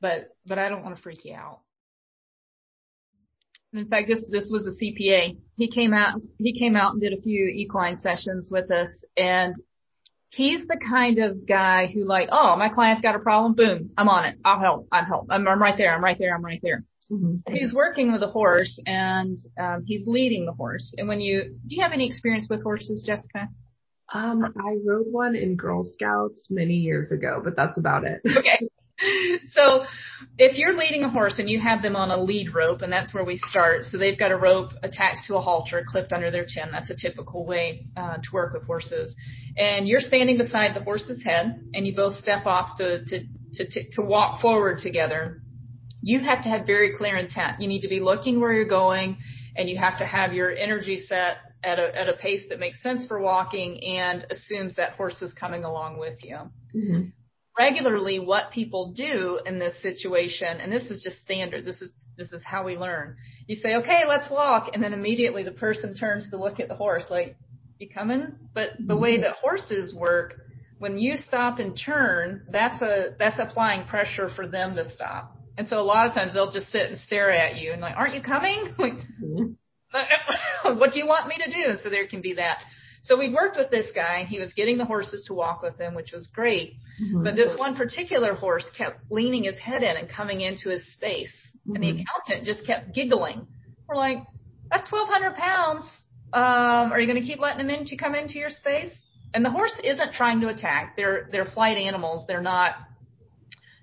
but 0.00 0.28
but 0.46 0.58
I 0.58 0.68
don't 0.68 0.84
want 0.84 0.96
to 0.96 1.02
freak 1.02 1.24
you 1.24 1.34
out. 1.34 1.60
In 3.72 3.88
fact, 3.88 4.08
this 4.08 4.24
this 4.30 4.48
was 4.50 4.66
a 4.66 4.84
CPA. 4.84 5.36
He 5.56 5.68
came 5.68 5.92
out 5.92 6.20
he 6.38 6.56
came 6.56 6.76
out 6.76 6.92
and 6.92 7.00
did 7.00 7.12
a 7.12 7.20
few 7.20 7.46
equine 7.46 7.96
sessions 7.96 8.50
with 8.52 8.70
us, 8.70 9.04
and 9.16 9.54
he's 10.30 10.66
the 10.66 10.78
kind 10.88 11.18
of 11.18 11.46
guy 11.46 11.86
who 11.86 12.04
like, 12.04 12.28
oh, 12.32 12.56
my 12.56 12.68
client's 12.68 13.02
got 13.02 13.14
a 13.14 13.18
problem, 13.18 13.54
boom, 13.54 13.90
I'm 13.96 14.08
on 14.08 14.24
it. 14.26 14.38
I'll 14.44 14.60
help. 14.60 14.88
I'm 14.92 15.04
help. 15.04 15.26
I'm, 15.30 15.46
I'm 15.46 15.60
right 15.60 15.76
there. 15.76 15.94
I'm 15.94 16.04
right 16.04 16.18
there. 16.18 16.34
I'm 16.34 16.44
right 16.44 16.60
there. 16.62 16.84
Mm-hmm. 17.10 17.54
He's 17.54 17.72
working 17.72 18.12
with 18.12 18.22
a 18.22 18.28
horse 18.28 18.78
and 18.86 19.38
um, 19.58 19.84
he's 19.86 20.06
leading 20.06 20.44
the 20.44 20.52
horse. 20.52 20.94
And 20.98 21.08
when 21.08 21.20
you 21.20 21.56
do 21.66 21.74
you 21.74 21.82
have 21.82 21.92
any 21.92 22.06
experience 22.06 22.48
with 22.50 22.62
horses, 22.62 23.02
Jessica? 23.06 23.48
Um, 24.12 24.42
I 24.44 24.76
rode 24.86 25.06
one 25.10 25.34
in 25.34 25.56
Girl 25.56 25.84
Scouts 25.84 26.48
many 26.50 26.74
years 26.74 27.12
ago, 27.12 27.40
but 27.42 27.56
that's 27.56 27.78
about 27.78 28.04
it. 28.04 28.20
okay. 28.36 28.68
So 29.52 29.84
if 30.36 30.56
you're 30.56 30.74
leading 30.74 31.02
a 31.04 31.10
horse 31.10 31.38
and 31.38 31.48
you 31.48 31.60
have 31.60 31.82
them 31.82 31.96
on 31.96 32.10
a 32.10 32.22
lead 32.22 32.54
rope, 32.54 32.82
and 32.82 32.92
that's 32.92 33.12
where 33.12 33.24
we 33.24 33.38
start, 33.38 33.84
so 33.84 33.98
they've 33.98 34.18
got 34.18 34.30
a 34.30 34.36
rope 34.36 34.70
attached 34.82 35.26
to 35.26 35.36
a 35.36 35.40
halter 35.40 35.84
clipped 35.88 36.12
under 36.12 36.30
their 36.30 36.44
chin. 36.46 36.68
That's 36.70 36.90
a 36.90 36.96
typical 36.96 37.44
way 37.44 37.86
uh, 37.96 38.16
to 38.16 38.28
work 38.32 38.52
with 38.52 38.64
horses. 38.64 39.14
And 39.56 39.88
you're 39.88 40.00
standing 40.00 40.38
beside 40.38 40.76
the 40.76 40.82
horse's 40.82 41.22
head, 41.24 41.60
and 41.74 41.86
you 41.86 41.94
both 41.96 42.14
step 42.20 42.46
off 42.46 42.76
to 42.78 43.04
to 43.04 43.24
to, 43.54 43.90
to 43.92 44.02
walk 44.02 44.40
forward 44.40 44.78
together 44.78 45.40
you 46.02 46.20
have 46.20 46.42
to 46.44 46.48
have 46.48 46.66
very 46.66 46.96
clear 46.96 47.16
intent. 47.16 47.60
You 47.60 47.68
need 47.68 47.82
to 47.82 47.88
be 47.88 48.00
looking 48.00 48.40
where 48.40 48.52
you're 48.52 48.68
going 48.68 49.18
and 49.56 49.68
you 49.68 49.76
have 49.78 49.98
to 49.98 50.06
have 50.06 50.32
your 50.32 50.50
energy 50.50 51.02
set 51.06 51.38
at 51.64 51.78
a, 51.78 51.98
at 51.98 52.08
a 52.08 52.12
pace 52.14 52.42
that 52.50 52.60
makes 52.60 52.80
sense 52.82 53.06
for 53.06 53.20
walking 53.20 53.82
and 53.82 54.24
assumes 54.30 54.76
that 54.76 54.92
horse 54.92 55.20
is 55.22 55.32
coming 55.32 55.64
along 55.64 55.98
with 55.98 56.22
you. 56.22 56.36
Mm-hmm. 56.74 57.08
Regularly, 57.58 58.20
what 58.20 58.52
people 58.52 58.92
do 58.92 59.40
in 59.44 59.58
this 59.58 59.80
situation, 59.82 60.60
and 60.60 60.70
this 60.70 60.90
is 60.90 61.02
just 61.02 61.20
standard, 61.20 61.64
this 61.64 61.82
is, 61.82 61.90
this 62.16 62.32
is 62.32 62.42
how 62.44 62.64
we 62.64 62.76
learn. 62.76 63.16
You 63.46 63.56
say, 63.56 63.74
okay, 63.76 64.02
let's 64.06 64.30
walk. 64.30 64.70
And 64.74 64.82
then 64.82 64.92
immediately 64.92 65.42
the 65.42 65.50
person 65.50 65.94
turns 65.94 66.30
to 66.30 66.36
look 66.36 66.60
at 66.60 66.68
the 66.68 66.76
horse 66.76 67.04
like, 67.10 67.36
you 67.78 67.88
coming? 67.88 68.32
But 68.54 68.70
the 68.78 68.96
way 68.96 69.14
mm-hmm. 69.14 69.22
that 69.22 69.36
horses 69.36 69.94
work, 69.94 70.34
when 70.78 70.98
you 70.98 71.16
stop 71.16 71.58
and 71.58 71.78
turn, 71.78 72.46
that's 72.50 72.80
a, 72.82 73.14
that's 73.18 73.38
applying 73.38 73.86
pressure 73.86 74.28
for 74.28 74.46
them 74.46 74.76
to 74.76 74.88
stop. 74.92 75.36
And 75.56 75.66
so 75.66 75.80
a 75.80 75.82
lot 75.82 76.06
of 76.06 76.14
times 76.14 76.34
they'll 76.34 76.52
just 76.52 76.70
sit 76.70 76.82
and 76.82 76.98
stare 76.98 77.32
at 77.32 77.56
you 77.56 77.72
and 77.72 77.80
like, 77.80 77.96
aren't 77.96 78.14
you 78.14 78.22
coming? 78.22 78.74
Like, 78.78 78.94
mm-hmm. 78.94 79.52
what 80.78 80.92
do 80.92 80.98
you 80.98 81.06
want 81.06 81.28
me 81.28 81.36
to 81.38 81.50
do? 81.50 81.78
So 81.82 81.88
there 81.88 82.06
can 82.06 82.20
be 82.20 82.34
that. 82.34 82.58
So 83.08 83.16
we 83.16 83.32
worked 83.32 83.56
with 83.56 83.70
this 83.70 83.90
guy 83.94 84.18
and 84.18 84.28
he 84.28 84.38
was 84.38 84.52
getting 84.52 84.76
the 84.76 84.84
horses 84.84 85.22
to 85.28 85.34
walk 85.34 85.62
with 85.62 85.80
him, 85.80 85.94
which 85.94 86.12
was 86.12 86.26
great. 86.26 86.74
Mm-hmm. 87.02 87.24
But 87.24 87.36
this 87.36 87.58
one 87.58 87.74
particular 87.74 88.34
horse 88.34 88.68
kept 88.76 89.00
leaning 89.10 89.44
his 89.44 89.58
head 89.58 89.82
in 89.82 89.96
and 89.96 90.10
coming 90.10 90.42
into 90.42 90.68
his 90.68 90.92
space. 90.92 91.34
Mm-hmm. 91.66 91.74
And 91.74 91.82
the 91.82 91.88
mm-hmm. 91.88 92.00
accountant 92.02 92.46
just 92.46 92.66
kept 92.66 92.94
giggling. 92.94 93.46
We're 93.88 93.96
like, 93.96 94.18
that's 94.70 94.92
1200 94.92 95.36
pounds. 95.36 95.84
Um, 96.34 96.92
are 96.92 97.00
you 97.00 97.06
going 97.06 97.18
to 97.18 97.26
keep 97.26 97.40
letting 97.40 97.60
him 97.60 97.70
in 97.70 97.86
to 97.86 97.96
come 97.96 98.14
into 98.14 98.34
your 98.34 98.50
space? 98.50 98.92
And 99.32 99.42
the 99.42 99.50
horse 99.50 99.72
isn't 99.82 100.12
trying 100.12 100.42
to 100.42 100.48
attack. 100.48 100.94
They're, 100.94 101.30
they're 101.32 101.46
flight 101.46 101.78
animals. 101.78 102.24
They're 102.28 102.42
not 102.42 102.74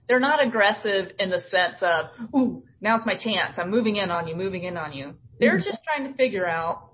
they're 0.07 0.19
not 0.19 0.45
aggressive 0.45 1.13
in 1.17 1.31
the 1.31 1.41
sense 1.49 1.77
of, 1.81 2.05
ooh, 2.35 2.63
now's 2.79 3.07
my 3.07 3.15
chance. 3.15 3.57
I'm 3.57 3.71
moving 3.71 3.95
in 3.95 4.11
on 4.11 4.27
you, 4.27 4.35
moving 4.35 4.63
in 4.63 4.77
on 4.77 4.93
you. 4.93 5.15
They're 5.39 5.57
mm-hmm. 5.57 5.67
just 5.67 5.79
trying 5.83 6.07
to 6.11 6.15
figure 6.15 6.47
out 6.47 6.91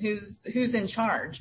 who's, 0.00 0.34
who's 0.52 0.74
in 0.74 0.88
charge. 0.88 1.40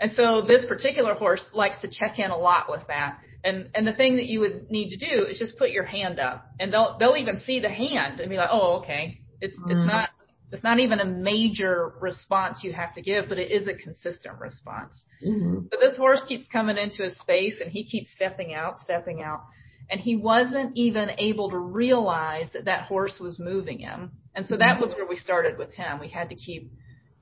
And 0.00 0.12
so 0.12 0.42
this 0.46 0.64
particular 0.66 1.14
horse 1.14 1.44
likes 1.54 1.80
to 1.80 1.88
check 1.88 2.18
in 2.18 2.30
a 2.30 2.36
lot 2.36 2.66
with 2.68 2.82
that. 2.88 3.18
And, 3.44 3.70
and 3.74 3.86
the 3.86 3.92
thing 3.92 4.16
that 4.16 4.26
you 4.26 4.40
would 4.40 4.70
need 4.70 4.90
to 4.90 4.96
do 4.96 5.24
is 5.24 5.38
just 5.38 5.58
put 5.58 5.70
your 5.70 5.84
hand 5.84 6.18
up 6.18 6.46
and 6.58 6.72
they'll, 6.72 6.96
they'll 6.98 7.16
even 7.16 7.40
see 7.40 7.60
the 7.60 7.70
hand 7.70 8.20
and 8.20 8.28
be 8.28 8.36
like, 8.36 8.50
oh, 8.50 8.78
okay. 8.80 9.20
It's, 9.40 9.58
mm-hmm. 9.58 9.70
it's 9.70 9.86
not, 9.86 10.10
it's 10.52 10.62
not 10.62 10.80
even 10.80 11.00
a 11.00 11.04
major 11.04 11.94
response 12.00 12.60
you 12.62 12.72
have 12.72 12.94
to 12.94 13.02
give, 13.02 13.28
but 13.28 13.38
it 13.38 13.50
is 13.50 13.68
a 13.68 13.74
consistent 13.74 14.38
response. 14.38 15.02
Mm-hmm. 15.26 15.66
But 15.70 15.80
this 15.80 15.96
horse 15.96 16.22
keeps 16.26 16.46
coming 16.48 16.76
into 16.76 17.02
his 17.02 17.16
space 17.18 17.60
and 17.60 17.70
he 17.70 17.84
keeps 17.84 18.10
stepping 18.12 18.54
out, 18.54 18.78
stepping 18.78 19.22
out 19.22 19.42
and 19.88 20.00
he 20.00 20.16
wasn't 20.16 20.76
even 20.76 21.10
able 21.18 21.50
to 21.50 21.58
realize 21.58 22.50
that 22.52 22.64
that 22.64 22.86
horse 22.86 23.20
was 23.20 23.38
moving 23.38 23.78
him. 23.78 24.12
And 24.34 24.46
so 24.46 24.56
that 24.56 24.80
was 24.80 24.92
where 24.94 25.06
we 25.06 25.16
started 25.16 25.58
with 25.58 25.74
him. 25.74 26.00
We 26.00 26.08
had 26.08 26.28
to 26.30 26.34
keep 26.34 26.72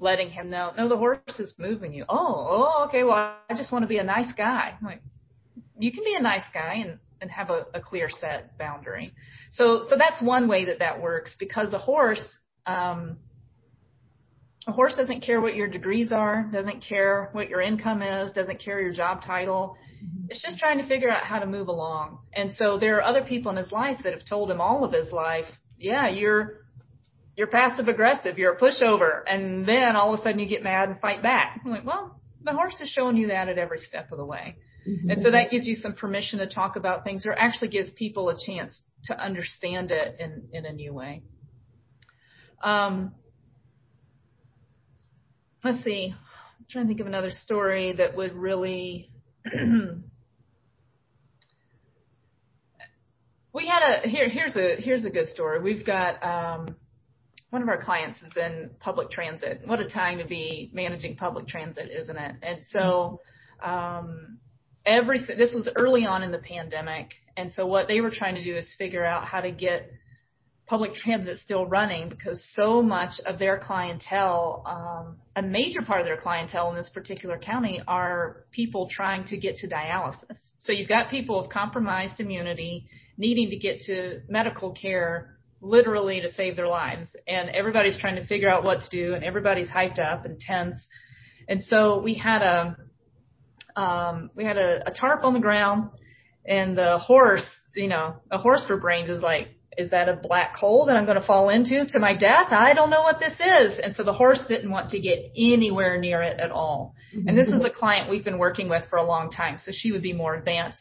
letting 0.04 0.30
him 0.30 0.50
know, 0.50 0.70
no, 0.76 0.88
the 0.88 0.96
horse 0.96 1.40
is 1.40 1.54
moving 1.58 1.92
you. 1.92 2.04
Oh, 2.08 2.16
oh, 2.18 2.84
okay. 2.86 3.02
Well, 3.02 3.16
I 3.50 3.54
just 3.56 3.72
want 3.72 3.82
to 3.82 3.88
be 3.88 3.98
a 3.98 4.04
nice 4.04 4.32
guy. 4.36 4.74
I'm 4.78 4.86
like, 4.86 5.02
you 5.78 5.90
can 5.90 6.04
be 6.04 6.14
a 6.16 6.22
nice 6.22 6.44
guy 6.52 6.74
and, 6.84 6.98
and 7.20 7.30
have 7.30 7.50
a, 7.50 7.64
a 7.74 7.80
clear 7.80 8.08
set 8.10 8.56
boundary. 8.58 9.12
So, 9.52 9.82
so 9.88 9.96
that's 9.98 10.22
one 10.22 10.46
way 10.46 10.66
that 10.66 10.78
that 10.78 11.00
works 11.00 11.34
because 11.38 11.72
a 11.72 11.78
horse, 11.78 12.38
um, 12.66 13.16
a 14.66 14.72
horse 14.72 14.94
doesn't 14.94 15.22
care 15.22 15.40
what 15.40 15.54
your 15.56 15.68
degrees 15.68 16.12
are, 16.12 16.48
doesn't 16.52 16.84
care 16.86 17.30
what 17.32 17.48
your 17.48 17.60
income 17.60 18.02
is, 18.02 18.30
doesn't 18.32 18.60
care 18.60 18.80
your 18.80 18.92
job 18.92 19.22
title. 19.22 19.76
It's 20.28 20.42
just 20.42 20.58
trying 20.58 20.78
to 20.78 20.86
figure 20.86 21.10
out 21.10 21.24
how 21.24 21.38
to 21.38 21.46
move 21.46 21.68
along. 21.68 22.18
And 22.34 22.52
so 22.52 22.78
there 22.78 22.96
are 22.98 23.02
other 23.02 23.22
people 23.22 23.50
in 23.50 23.56
his 23.56 23.72
life 23.72 23.98
that 24.04 24.12
have 24.12 24.24
told 24.26 24.50
him 24.50 24.60
all 24.60 24.84
of 24.84 24.92
his 24.92 25.12
life, 25.12 25.46
yeah, 25.78 26.08
you're, 26.08 26.63
you're 27.36 27.48
passive 27.48 27.88
aggressive, 27.88 28.38
you're 28.38 28.54
a 28.54 28.58
pushover. 28.58 29.22
And 29.26 29.66
then 29.66 29.96
all 29.96 30.12
of 30.12 30.20
a 30.20 30.22
sudden 30.22 30.38
you 30.38 30.46
get 30.46 30.62
mad 30.62 30.88
and 30.88 31.00
fight 31.00 31.22
back. 31.22 31.60
I'm 31.64 31.70
like, 31.70 31.84
well, 31.84 32.20
the 32.42 32.52
horse 32.52 32.80
is 32.80 32.88
showing 32.88 33.16
you 33.16 33.28
that 33.28 33.48
at 33.48 33.58
every 33.58 33.78
step 33.78 34.12
of 34.12 34.18
the 34.18 34.24
way. 34.24 34.56
Mm-hmm. 34.88 35.10
And 35.10 35.22
so 35.22 35.30
that 35.30 35.50
gives 35.50 35.66
you 35.66 35.74
some 35.76 35.94
permission 35.94 36.38
to 36.40 36.46
talk 36.46 36.76
about 36.76 37.04
things 37.04 37.26
or 37.26 37.32
actually 37.32 37.68
gives 37.68 37.90
people 37.90 38.28
a 38.28 38.36
chance 38.46 38.82
to 39.04 39.18
understand 39.18 39.90
it 39.90 40.16
in, 40.20 40.48
in 40.52 40.66
a 40.66 40.72
new 40.72 40.92
way. 40.92 41.22
Um, 42.62 43.14
let's 45.64 45.82
see. 45.82 46.14
I'm 46.58 46.66
trying 46.70 46.84
to 46.84 46.88
think 46.88 47.00
of 47.00 47.06
another 47.06 47.30
story 47.30 47.94
that 47.94 48.14
would 48.16 48.34
really 48.34 49.10
we 53.54 53.66
had 53.66 53.82
a 53.82 54.08
here 54.08 54.28
here's 54.28 54.56
a 54.56 54.76
here's 54.80 55.04
a 55.04 55.10
good 55.10 55.28
story. 55.28 55.60
We've 55.60 55.84
got 55.84 56.22
um, 56.22 56.76
one 57.54 57.62
of 57.62 57.68
our 57.68 57.80
clients 57.80 58.20
is 58.20 58.36
in 58.36 58.68
public 58.80 59.12
transit. 59.12 59.60
What 59.64 59.78
a 59.78 59.88
time 59.88 60.18
to 60.18 60.26
be 60.26 60.70
managing 60.72 61.14
public 61.14 61.46
transit, 61.46 61.88
isn't 61.88 62.16
it? 62.16 62.34
And 62.42 62.58
so 62.68 63.20
um, 63.62 64.38
everything 64.84 65.38
this 65.38 65.54
was 65.54 65.68
early 65.76 66.04
on 66.04 66.24
in 66.24 66.32
the 66.32 66.38
pandemic, 66.38 67.12
and 67.36 67.52
so 67.52 67.64
what 67.64 67.86
they 67.86 68.00
were 68.00 68.10
trying 68.10 68.34
to 68.34 68.42
do 68.42 68.56
is 68.56 68.74
figure 68.76 69.04
out 69.04 69.28
how 69.28 69.40
to 69.40 69.52
get 69.52 69.88
public 70.66 70.94
transit 70.94 71.38
still 71.38 71.64
running 71.64 72.08
because 72.08 72.44
so 72.54 72.82
much 72.82 73.20
of 73.24 73.38
their 73.38 73.56
clientele, 73.56 74.64
um, 74.66 75.16
a 75.36 75.42
major 75.42 75.80
part 75.80 76.00
of 76.00 76.06
their 76.06 76.16
clientele 76.16 76.70
in 76.70 76.74
this 76.74 76.88
particular 76.92 77.38
county 77.38 77.80
are 77.86 78.46
people 78.50 78.88
trying 78.90 79.24
to 79.26 79.36
get 79.36 79.54
to 79.54 79.68
dialysis. 79.68 80.38
So 80.56 80.72
you've 80.72 80.88
got 80.88 81.08
people 81.08 81.40
with 81.40 81.52
compromised 81.52 82.18
immunity 82.18 82.88
needing 83.16 83.50
to 83.50 83.56
get 83.56 83.80
to 83.82 84.22
medical 84.28 84.72
care 84.72 85.33
literally 85.64 86.20
to 86.20 86.30
save 86.30 86.56
their 86.56 86.68
lives. 86.68 87.16
And 87.26 87.50
everybody's 87.50 87.98
trying 87.98 88.16
to 88.16 88.26
figure 88.26 88.48
out 88.48 88.64
what 88.64 88.82
to 88.82 88.88
do 88.90 89.14
and 89.14 89.24
everybody's 89.24 89.68
hyped 89.68 89.98
up 89.98 90.24
and 90.24 90.38
tense. 90.38 90.86
And 91.48 91.62
so 91.62 92.00
we 92.00 92.14
had 92.14 92.42
a, 92.42 92.76
um, 93.80 94.30
we 94.34 94.44
had 94.44 94.56
a, 94.56 94.88
a 94.88 94.92
tarp 94.92 95.24
on 95.24 95.34
the 95.34 95.40
ground 95.40 95.90
and 96.46 96.76
the 96.76 96.98
horse 96.98 97.48
you 97.74 97.88
know, 97.88 98.16
a 98.30 98.38
horse 98.38 98.64
for 98.66 98.76
brains 98.76 99.10
is 99.10 99.20
like, 99.20 99.48
is 99.76 99.90
that 99.90 100.08
a 100.08 100.14
black 100.14 100.54
hole 100.54 100.86
that 100.86 100.96
I'm 100.96 101.04
going 101.04 101.20
to 101.20 101.26
fall 101.26 101.48
into 101.48 101.84
to 101.86 101.98
my 101.98 102.16
death? 102.16 102.52
I 102.52 102.74
don't 102.74 102.90
know 102.90 103.02
what 103.02 103.18
this 103.18 103.32
is. 103.32 103.80
And 103.82 103.94
so 103.96 104.04
the 104.04 104.12
horse 104.12 104.40
didn't 104.46 104.70
want 104.70 104.90
to 104.90 105.00
get 105.00 105.32
anywhere 105.36 105.98
near 105.98 106.22
it 106.22 106.38
at 106.38 106.52
all. 106.52 106.94
Mm-hmm. 107.14 107.28
And 107.28 107.36
this 107.36 107.48
is 107.48 107.64
a 107.64 107.70
client 107.70 108.08
we've 108.08 108.24
been 108.24 108.38
working 108.38 108.68
with 108.68 108.84
for 108.88 108.96
a 108.96 109.04
long 109.04 109.30
time. 109.30 109.58
So 109.58 109.72
she 109.74 109.90
would 109.90 110.02
be 110.02 110.12
more 110.12 110.36
advanced. 110.36 110.80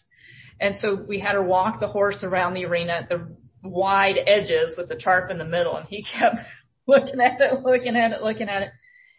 And 0.61 0.75
so 0.79 1.03
we 1.07 1.19
had 1.19 1.33
her 1.33 1.43
walk 1.43 1.79
the 1.79 1.87
horse 1.87 2.23
around 2.23 2.53
the 2.53 2.65
arena 2.65 2.93
at 2.93 3.09
the 3.09 3.35
wide 3.63 4.17
edges 4.25 4.75
with 4.77 4.89
the 4.89 4.95
tarp 4.95 5.31
in 5.31 5.37
the 5.37 5.45
middle. 5.45 5.75
And 5.75 5.87
he 5.87 6.03
kept 6.03 6.37
looking 6.87 7.19
at 7.21 7.39
it, 7.39 7.61
looking 7.63 7.95
at 7.95 8.11
it, 8.11 8.21
looking 8.21 8.49
at 8.49 8.63
it. 8.63 8.69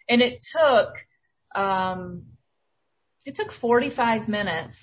And 0.08 0.20
it 0.20 0.40
took, 0.52 0.94
um, 1.54 2.24
it 3.24 3.36
took 3.36 3.52
45 3.60 4.28
minutes 4.28 4.76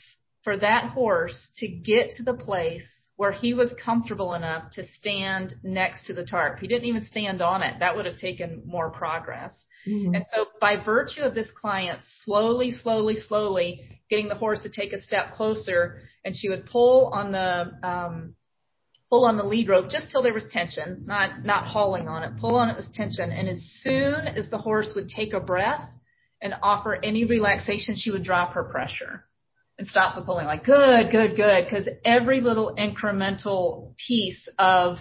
for 0.44 0.58
that 0.58 0.90
horse 0.92 1.50
to 1.58 1.68
get 1.68 2.12
to 2.18 2.24
the 2.24 2.34
place 2.34 2.88
where 3.22 3.32
he 3.32 3.54
was 3.54 3.72
comfortable 3.84 4.34
enough 4.34 4.72
to 4.72 4.84
stand 4.98 5.54
next 5.62 6.08
to 6.08 6.14
the 6.14 6.26
tarp. 6.26 6.58
He 6.58 6.68
didn't 6.68 6.86
even 6.86 7.04
stand 7.04 7.40
on 7.40 7.62
it. 7.62 7.76
That 7.80 7.96
would 7.96 8.08
have 8.08 8.18
taken 8.18 8.64
more 8.66 8.90
progress. 8.90 9.54
Mm-hmm. 9.88 10.16
And 10.16 10.26
so 10.34 10.46
by 10.60 10.84
virtue 10.84 11.22
of 11.22 11.36
this 11.36 11.52
client 11.52 12.00
slowly, 12.24 12.72
slowly, 12.72 13.16
slowly 13.16 14.02
getting 14.10 14.28
the 14.28 14.34
horse 14.34 14.64
to 14.64 14.70
take 14.70 14.92
a 14.92 15.02
step 15.02 15.34
closer 15.34 16.02
and 16.26 16.36
she 16.36 16.50
would 16.50 16.66
pull 16.66 17.12
on 17.14 17.32
the, 17.32 17.88
um, 17.88 18.34
pull 19.12 19.26
on 19.26 19.36
the 19.36 19.44
lead 19.44 19.68
rope 19.68 19.90
just 19.90 20.10
till 20.10 20.24
there 20.24 20.34
was 20.34 20.46
tension, 20.52 21.04
not, 21.06 21.44
not 21.44 21.68
hauling 21.68 22.08
on 22.08 22.24
it, 22.24 22.40
pull 22.40 22.56
on 22.56 22.70
it 22.70 22.78
was 22.78 22.88
tension. 22.94 23.30
And 23.30 23.50
as 23.50 23.62
soon 23.82 24.26
as 24.26 24.50
the 24.50 24.58
horse 24.58 24.94
would 24.96 25.10
take 25.10 25.34
a 25.34 25.40
breath 25.42 25.88
and 26.42 26.56
offer 26.64 26.96
any 26.96 27.26
relaxation, 27.26 27.96
she 27.98 28.10
would 28.10 28.24
drop 28.24 28.54
her 28.54 28.64
pressure 28.64 29.26
and 29.78 29.86
stop 29.86 30.16
the 30.16 30.22
pulling. 30.22 30.46
Like, 30.46 30.64
good, 30.64 31.12
good, 31.12 31.36
good. 31.36 31.70
Cause 31.70 31.90
every 32.06 32.40
little 32.40 32.74
incremental 32.80 33.96
piece 34.08 34.48
of, 34.58 34.96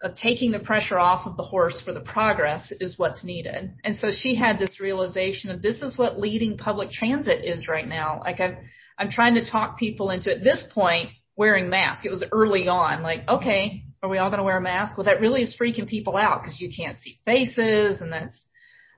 of 0.00 0.14
taking 0.14 0.52
the 0.52 0.60
pressure 0.60 1.00
off 1.00 1.26
of 1.26 1.36
the 1.36 1.42
horse 1.42 1.82
for 1.84 1.92
the 1.92 2.00
progress 2.00 2.72
is 2.80 2.96
what's 2.96 3.24
needed. 3.24 3.72
And 3.82 3.96
so 3.96 4.10
she 4.16 4.36
had 4.36 4.60
this 4.60 4.78
realization 4.78 5.50
of 5.50 5.62
this 5.62 5.82
is 5.82 5.98
what 5.98 6.20
leading 6.20 6.56
public 6.56 6.92
transit 6.92 7.44
is 7.44 7.66
right 7.66 7.88
now. 7.88 8.20
Like 8.20 8.38
I'm, 8.38 8.56
I'm 8.96 9.10
trying 9.10 9.34
to 9.34 9.50
talk 9.50 9.80
people 9.80 10.10
into 10.10 10.30
at 10.30 10.44
this 10.44 10.64
point 10.72 11.08
wearing 11.38 11.70
masks. 11.70 12.04
It 12.04 12.10
was 12.10 12.24
early 12.32 12.68
on, 12.68 13.02
like, 13.02 13.26
okay, 13.28 13.84
are 14.02 14.10
we 14.10 14.18
all 14.18 14.28
going 14.28 14.38
to 14.38 14.44
wear 14.44 14.58
a 14.58 14.60
mask? 14.60 14.98
Well, 14.98 15.04
that 15.04 15.20
really 15.20 15.42
is 15.42 15.56
freaking 15.58 15.86
people 15.86 16.16
out 16.16 16.42
because 16.42 16.60
you 16.60 16.68
can't 16.76 16.98
see 16.98 17.18
faces 17.24 18.00
and 18.00 18.12
that's, 18.12 18.34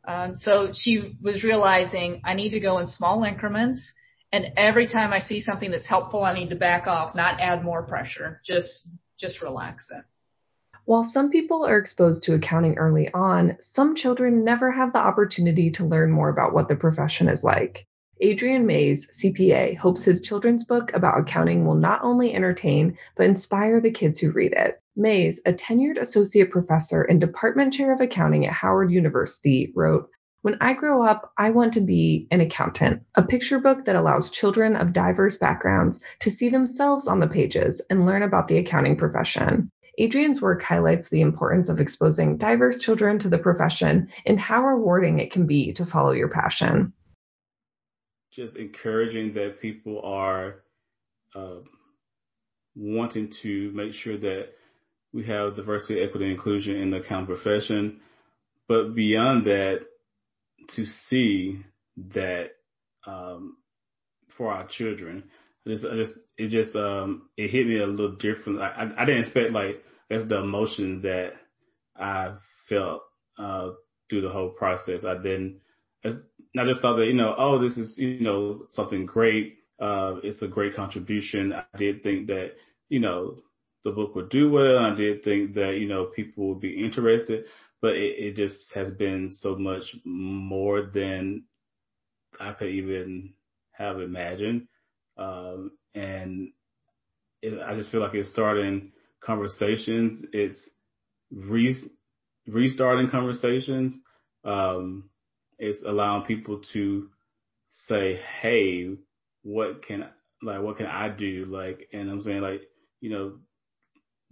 um, 0.09 0.35
so 0.41 0.73
she 0.73 1.17
was 1.23 1.45
realizing 1.45 2.23
I 2.25 2.35
need 2.35 2.51
to 2.51 2.61
go 2.61 2.79
in 2.79 2.87
small 2.87 3.23
increments 3.25 3.93
and 4.33 4.47
every 4.57 4.87
time 4.89 5.13
I 5.13 5.21
see 5.21 5.41
something 5.41 5.71
that's 5.71 5.87
helpful, 5.87 6.25
I 6.25 6.35
need 6.35 6.51
to 6.51 6.57
back 6.57 6.87
off, 6.87 7.15
not 7.15 7.41
add 7.41 7.63
more 7.63 7.83
pressure. 7.83 8.41
Just, 8.47 8.89
just 9.19 9.43
relax 9.43 9.85
it. 9.91 10.05
While 10.87 11.05
some 11.05 11.31
people 11.31 11.67
are 11.67 11.79
exposed 11.79 12.23
to 12.25 12.35
accounting 12.35 12.79
early 12.79 13.13
on, 13.13 13.57
some 13.61 13.95
children 13.95 14.45
never 14.45 14.73
have 14.73 14.93
the 14.93 14.99
opportunity 14.99 15.71
to 15.73 15.85
learn 15.85 16.11
more 16.11 16.31
about 16.31 16.55
what 16.55 16.69
the 16.69 16.77
profession 16.77 17.29
is 17.29 17.45
like. 17.45 17.87
Adrian 18.23 18.67
Mayse, 18.67 19.07
CPA, 19.11 19.77
hopes 19.79 20.05
his 20.05 20.21
children's 20.21 20.63
book 20.63 20.93
about 20.93 21.19
accounting 21.19 21.65
will 21.65 21.75
not 21.75 22.03
only 22.03 22.35
entertain, 22.35 22.97
but 23.17 23.27
inspire 23.27 23.81
the 23.81 23.91
kids 23.91 24.19
who 24.19 24.31
read 24.31 24.53
it. 24.53 24.81
Mayse, 24.99 25.39
a 25.47 25.53
tenured 25.53 25.99
associate 25.99 26.51
professor 26.51 27.03
and 27.03 27.21
department 27.21 27.73
chair 27.73 27.93
of 27.93 28.01
accounting 28.01 28.47
at 28.47 28.53
Howard 28.53 28.93
University, 28.93 29.73
wrote 29.75 30.11
when 30.43 30.57
I 30.61 30.73
grow 30.73 31.03
up, 31.03 31.33
I 31.37 31.51
want 31.51 31.73
to 31.75 31.83
be 31.83 32.27
an 32.31 32.41
accountant, 32.41 33.03
a 33.15 33.23
picture 33.23 33.59
book 33.59 33.85
that 33.85 33.97
allows 33.97 34.31
children 34.31 34.75
of 34.75 34.95
diverse 34.95 35.37
backgrounds 35.37 36.01
to 36.21 36.31
see 36.31 36.49
themselves 36.49 37.07
on 37.07 37.21
the 37.21 37.29
pages 37.29 37.83
and 37.91 38.07
learn 38.07 38.23
about 38.23 38.49
the 38.49 38.57
accounting 38.57 38.97
profession. 38.97 39.71
Adrian's 39.99 40.41
work 40.41 40.63
highlights 40.63 41.11
the 41.11 41.21
importance 41.21 41.69
of 41.69 41.79
exposing 41.79 42.39
diverse 42.39 42.81
children 42.81 43.19
to 43.19 43.29
the 43.29 43.37
profession 43.37 44.09
and 44.25 44.41
how 44.41 44.63
rewarding 44.63 45.19
it 45.19 45.31
can 45.31 45.47
be 45.47 45.73
to 45.73 45.85
follow 45.85 46.13
your 46.13 46.29
passion. 46.29 46.91
Just 48.33 48.57
encouraging 48.57 49.35
that 49.35 49.61
people 49.61 50.01
are 50.05 50.63
uh, 51.35 51.61
wanting 52.77 53.33
to 53.43 53.73
make 53.75 53.93
sure 53.93 54.19
that 54.19 54.51
we 55.13 55.25
have 55.25 55.57
diversity, 55.57 56.01
equity, 56.01 56.27
and 56.27 56.35
inclusion 56.35 56.77
in 56.77 56.91
the 56.91 56.99
accounting 56.99 57.27
profession. 57.27 58.01
But 58.69 58.95
beyond 58.95 59.47
that, 59.47 59.81
to 60.77 60.87
see 60.87 61.59
that 61.97 62.53
um, 63.07 63.57
for 64.37 64.53
our 64.53 64.67
children. 64.67 65.25
I 65.67 65.71
just, 65.71 65.85
I 65.85 65.97
just, 65.97 66.13
it 66.39 66.49
just, 66.49 66.77
um, 66.77 67.29
it 67.37 67.51
hit 67.51 67.67
me 67.67 67.79
a 67.79 67.87
little 67.87 68.17
different. 68.17 68.61
I, 68.61 68.91
I, 68.97 69.05
didn't 69.05 69.25
expect 69.25 69.53
like 69.53 69.83
that's 70.09 70.29
the 70.29 70.41
emotion 70.41 71.03
that 71.03 71.33
I 71.97 72.37
felt 72.69 73.03
uh, 73.39 73.71
through 74.09 74.23
the 74.23 74.31
whole 74.31 74.51
process. 74.51 75.05
I 75.05 75.17
didn't. 75.17 75.61
I 76.59 76.65
just 76.65 76.81
thought 76.81 76.97
that 76.97 77.07
you 77.07 77.15
know, 77.15 77.35
oh, 77.39 77.59
this 77.59 77.77
is 77.77 77.97
you 77.99 78.21
know 78.21 78.67
something 78.71 79.07
great. 79.07 79.59
Uh, 79.79 80.17
it's 80.23 80.43
a 80.43 80.49
great 80.49 80.75
contribution. 80.75 81.53
I 81.53 81.65
did 81.77 82.03
think 82.03 82.27
that 82.27 82.53
you 82.89 83.01
know 83.01 83.37
the 83.85 83.93
book 83.93 84.15
would 84.15 84.31
do 84.31 84.51
well. 84.51 84.79
I 84.79 84.95
did 84.95 85.23
think 85.23 85.55
that 85.55 85.77
you 85.79 85.87
know 85.89 86.07
people 86.07 86.49
would 86.49 86.61
be 86.61 86.85
interested, 86.85 87.47
but 87.81 87.95
it, 87.97 88.19
it 88.19 88.37
just 88.37 88.73
has 88.75 88.91
been 88.93 89.31
so 89.31 89.57
much 89.57 89.85
more 90.05 90.91
than 90.93 91.45
I 92.39 92.53
could 92.53 92.71
even 92.71 93.35
have 93.73 94.01
imagined. 94.01 94.69
Um, 95.17 95.73
and 95.95 96.53
it, 97.43 97.61
I 97.61 97.75
just 97.75 97.91
feel 97.91 98.01
like 98.01 98.15
it's 98.15 98.31
starting 98.31 98.93
conversations. 99.21 100.25
It's 100.33 100.69
re- 101.31 101.91
restarting 102.47 103.11
conversations. 103.11 103.99
Um, 104.45 105.10
it's 105.61 105.83
allowing 105.87 106.25
people 106.25 106.63
to 106.73 107.09
say, 107.71 108.17
Hey, 108.41 108.97
what 109.43 109.85
can, 109.85 110.07
like, 110.43 110.63
what 110.63 110.77
can 110.77 110.87
I 110.87 111.09
do? 111.09 111.45
Like, 111.49 111.89
and 111.93 112.11
I'm 112.11 112.23
saying 112.23 112.41
like, 112.41 112.63
you 113.01 113.11
know, 113.11 113.39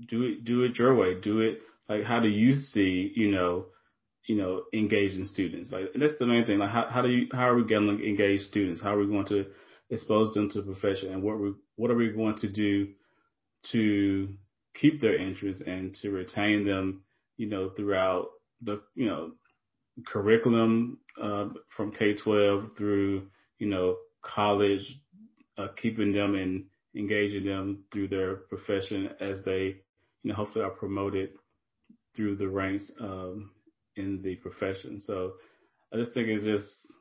do 0.08 0.22
it, 0.24 0.44
do 0.44 0.64
it 0.64 0.78
your 0.78 0.94
way, 0.94 1.20
do 1.20 1.40
it 1.40 1.60
like 1.88 2.04
how 2.04 2.20
do 2.20 2.28
you 2.28 2.54
see, 2.54 3.12
you 3.14 3.30
know, 3.30 3.66
you 4.26 4.36
know, 4.36 4.64
engaging 4.74 5.24
students? 5.24 5.72
Like 5.72 5.92
that's 5.94 6.18
the 6.18 6.26
main 6.26 6.44
thing. 6.44 6.58
Like 6.58 6.70
how, 6.70 6.86
how 6.88 7.02
do 7.02 7.08
you 7.08 7.28
how 7.32 7.48
are 7.48 7.56
we 7.56 7.64
going 7.64 7.98
to 7.98 8.06
engage 8.06 8.42
students? 8.42 8.82
How 8.82 8.94
are 8.94 8.98
we 8.98 9.06
going 9.06 9.26
to 9.26 9.46
expose 9.90 10.34
them 10.34 10.50
to 10.50 10.60
the 10.60 10.72
profession 10.72 11.12
and 11.12 11.22
what 11.22 11.38
we 11.40 11.54
what 11.76 11.90
are 11.90 11.96
we 11.96 12.10
going 12.12 12.36
to 12.36 12.48
do 12.48 12.88
to 13.72 14.28
keep 14.74 15.00
their 15.00 15.16
interest 15.16 15.62
and 15.62 15.94
to 15.94 16.10
retain 16.10 16.66
them, 16.66 17.02
you 17.36 17.48
know, 17.48 17.70
throughout 17.70 18.28
the 18.60 18.82
you 18.94 19.06
know 19.06 19.32
curriculum 20.06 20.98
uh, 21.20 21.48
from 21.76 21.92
K-12 21.92 22.76
through 22.76 23.26
you 23.58 23.66
know 23.66 23.96
college, 24.22 24.98
uh, 25.56 25.68
keeping 25.76 26.12
them 26.12 26.34
and 26.34 26.64
engaging 26.94 27.44
them 27.44 27.84
through 27.92 28.08
their 28.08 28.36
profession 28.36 29.10
as 29.20 29.42
they 29.42 29.76
you 30.22 30.30
know 30.30 30.34
hopefully 30.34 30.64
are 30.64 30.70
promoted 30.70 31.30
through 32.14 32.36
the 32.36 32.48
ranks 32.48 32.90
um, 33.00 33.50
in 33.96 34.22
the 34.22 34.36
profession. 34.36 34.98
So 35.00 35.34
I 35.92 35.96
just 35.96 36.14
think 36.14 36.28
it's 36.28 36.44
just 36.44 36.92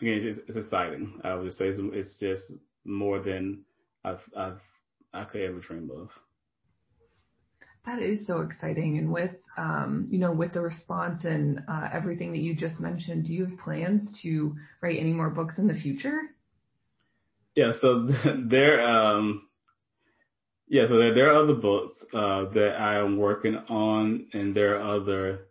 again 0.00 0.20
it's, 0.26 0.38
it's 0.48 0.56
exciting. 0.56 1.20
I 1.24 1.34
would 1.34 1.52
say 1.52 1.66
it's, 1.66 1.80
it's 1.92 2.18
just 2.18 2.58
more 2.84 3.20
than 3.20 3.64
I've, 4.04 4.22
I've 4.36 4.60
I 5.12 5.24
could 5.24 5.42
ever 5.42 5.58
dream 5.60 5.90
of. 5.94 6.10
That 7.86 8.00
is 8.00 8.26
so 8.26 8.40
exciting. 8.40 8.98
And 8.98 9.12
with, 9.12 9.32
um, 9.56 10.08
you 10.10 10.18
know, 10.18 10.32
with 10.32 10.52
the 10.52 10.60
response 10.60 11.24
and 11.24 11.62
uh, 11.66 11.88
everything 11.92 12.32
that 12.32 12.40
you 12.40 12.54
just 12.54 12.78
mentioned, 12.78 13.24
do 13.24 13.32
you 13.32 13.46
have 13.46 13.58
plans 13.58 14.20
to 14.22 14.54
write 14.82 14.98
any 14.98 15.12
more 15.12 15.30
books 15.30 15.54
in 15.56 15.66
the 15.66 15.74
future? 15.74 16.20
Yeah. 17.54 17.72
So 17.80 18.08
there, 18.48 18.80
um, 18.82 19.48
yeah, 20.68 20.86
so 20.88 20.98
there, 20.98 21.14
there 21.14 21.32
are 21.32 21.42
other 21.42 21.54
books 21.54 21.96
uh, 22.12 22.44
that 22.50 22.76
I 22.78 22.98
am 22.98 23.18
working 23.18 23.56
on, 23.56 24.26
and 24.32 24.54
there 24.54 24.76
are 24.76 24.96
other 24.96 25.46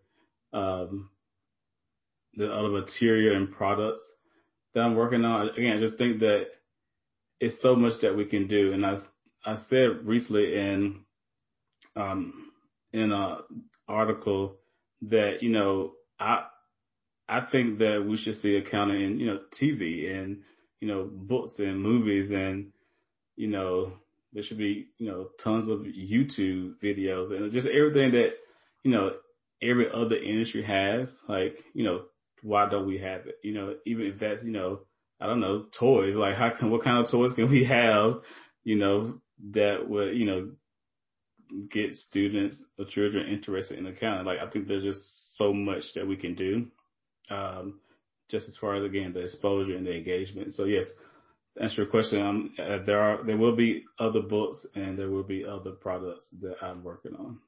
um, 0.53 1.09
the 2.35 2.49
other 2.51 2.69
material 2.69 3.35
and 3.35 3.51
products 3.51 4.03
that 4.73 4.81
I'm 4.81 4.95
working 4.95 5.25
on. 5.25 5.49
Again, 5.49 5.75
I 5.75 5.79
just 5.79 5.97
think 5.97 6.21
that 6.21 6.47
it's 7.41 7.61
so 7.61 7.75
much 7.75 8.01
that 8.01 8.15
we 8.15 8.25
can 8.25 8.47
do, 8.47 8.71
and 8.71 8.85
I 8.85 8.99
I 9.45 9.57
said 9.67 10.05
recently 10.05 10.55
in 10.55 11.03
um, 11.99 12.51
in 12.93 13.11
an 13.11 13.37
article 13.87 14.55
that 15.03 15.41
you 15.43 15.49
know 15.49 15.93
I 16.19 16.45
I 17.27 17.47
think 17.51 17.79
that 17.79 18.05
we 18.07 18.17
should 18.17 18.35
see 18.35 18.55
accounting 18.55 19.01
in 19.01 19.19
you 19.19 19.27
know 19.27 19.39
TV 19.61 20.15
and 20.15 20.41
you 20.79 20.87
know 20.87 21.09
books 21.11 21.59
and 21.59 21.81
movies 21.81 22.29
and 22.29 22.71
you 23.35 23.47
know 23.47 23.93
there 24.33 24.43
should 24.43 24.57
be, 24.57 24.87
you 24.97 25.07
know, 25.09 25.29
tons 25.43 25.69
of 25.69 25.79
YouTube 25.79 26.75
videos 26.83 27.31
and 27.31 27.51
just 27.51 27.67
everything 27.67 28.11
that, 28.11 28.33
you 28.83 28.91
know, 28.91 29.13
every 29.61 29.89
other 29.89 30.15
industry 30.15 30.63
has. 30.63 31.11
Like, 31.27 31.63
you 31.73 31.83
know, 31.83 32.03
why 32.43 32.69
don't 32.69 32.87
we 32.87 32.99
have 32.99 33.25
it? 33.25 33.35
You 33.43 33.53
know, 33.53 33.75
even 33.85 34.05
if 34.05 34.19
that's, 34.19 34.43
you 34.43 34.51
know, 34.51 34.81
I 35.19 35.27
don't 35.27 35.39
know, 35.39 35.65
toys. 35.77 36.15
Like, 36.15 36.35
how 36.35 36.51
can 36.51 36.69
what 36.69 36.83
kind 36.83 37.03
of 37.03 37.11
toys 37.11 37.33
can 37.33 37.49
we 37.49 37.65
have? 37.65 38.21
You 38.63 38.75
know, 38.75 39.19
that 39.51 39.89
would, 39.89 40.15
you 40.15 40.25
know, 40.25 40.51
get 41.69 41.95
students 41.95 42.61
or 42.77 42.85
children 42.85 43.27
interested 43.27 43.77
in 43.77 43.87
accounting. 43.87 44.25
Like 44.25 44.39
I 44.39 44.49
think 44.49 44.67
there's 44.67 44.83
just 44.83 45.37
so 45.37 45.53
much 45.53 45.93
that 45.95 46.07
we 46.07 46.15
can 46.15 46.35
do. 46.35 46.67
Um, 47.29 47.79
just 48.29 48.47
as 48.47 48.55
far 48.57 48.75
as 48.75 48.83
again 48.83 49.13
the 49.13 49.21
exposure 49.21 49.75
and 49.75 49.85
the 49.85 49.95
engagement. 49.95 50.53
So 50.53 50.65
yes, 50.65 50.85
to 51.57 51.63
answer 51.63 51.81
your 51.81 51.91
question, 51.91 52.21
um, 52.21 52.53
uh, 52.59 52.79
there 52.85 52.99
are 52.99 53.23
there 53.23 53.37
will 53.37 53.55
be 53.55 53.85
other 53.97 54.21
books 54.21 54.65
and 54.75 54.97
there 54.97 55.09
will 55.09 55.23
be 55.23 55.45
other 55.45 55.71
products 55.71 56.29
that 56.41 56.55
I'm 56.61 56.83
working 56.83 57.15
on. 57.15 57.39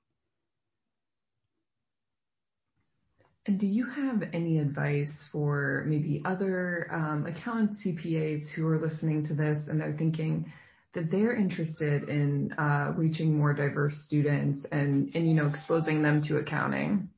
And 3.47 3.59
do 3.59 3.65
you 3.65 3.85
have 3.87 4.21
any 4.33 4.59
advice 4.59 5.11
for 5.31 5.83
maybe 5.87 6.21
other 6.25 6.87
um, 6.91 7.25
accountant 7.25 7.79
CPAs 7.83 8.47
who 8.49 8.67
are 8.67 8.79
listening 8.79 9.25
to 9.25 9.33
this 9.33 9.67
and 9.67 9.81
they're 9.81 9.97
thinking 9.97 10.51
that 10.93 11.09
they're 11.09 11.35
interested 11.35 12.09
in 12.09 12.53
uh, 12.53 12.93
reaching 12.95 13.37
more 13.37 13.53
diverse 13.53 13.95
students 14.05 14.65
and, 14.71 15.11
and 15.15 15.27
you 15.27 15.33
know 15.33 15.47
exposing 15.47 16.01
them 16.01 16.21
to 16.23 16.37
accounting? 16.37 17.09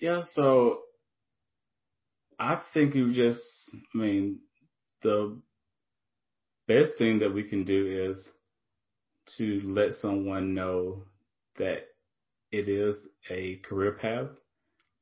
Yeah, 0.00 0.22
so 0.32 0.80
I 2.38 2.60
think 2.74 2.94
you 2.94 3.12
just, 3.12 3.42
I 3.94 3.98
mean, 3.98 4.40
the 5.02 5.40
best 6.66 6.92
thing 6.98 7.20
that 7.20 7.32
we 7.32 7.44
can 7.44 7.64
do 7.64 8.08
is 8.08 8.28
to 9.36 9.60
let 9.64 9.92
someone 9.92 10.54
know 10.54 11.04
that 11.56 11.84
it 12.50 12.68
is 12.68 12.96
a 13.30 13.56
career 13.58 13.92
path, 13.92 14.28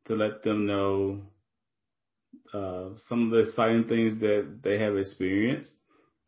to 0.04 0.14
let 0.14 0.42
them 0.42 0.66
know 0.66 1.22
uh, 2.52 2.90
some 2.96 3.24
of 3.24 3.30
the 3.30 3.48
exciting 3.48 3.84
things 3.84 4.20
that 4.20 4.60
they 4.62 4.78
have 4.78 4.96
experienced. 4.96 5.74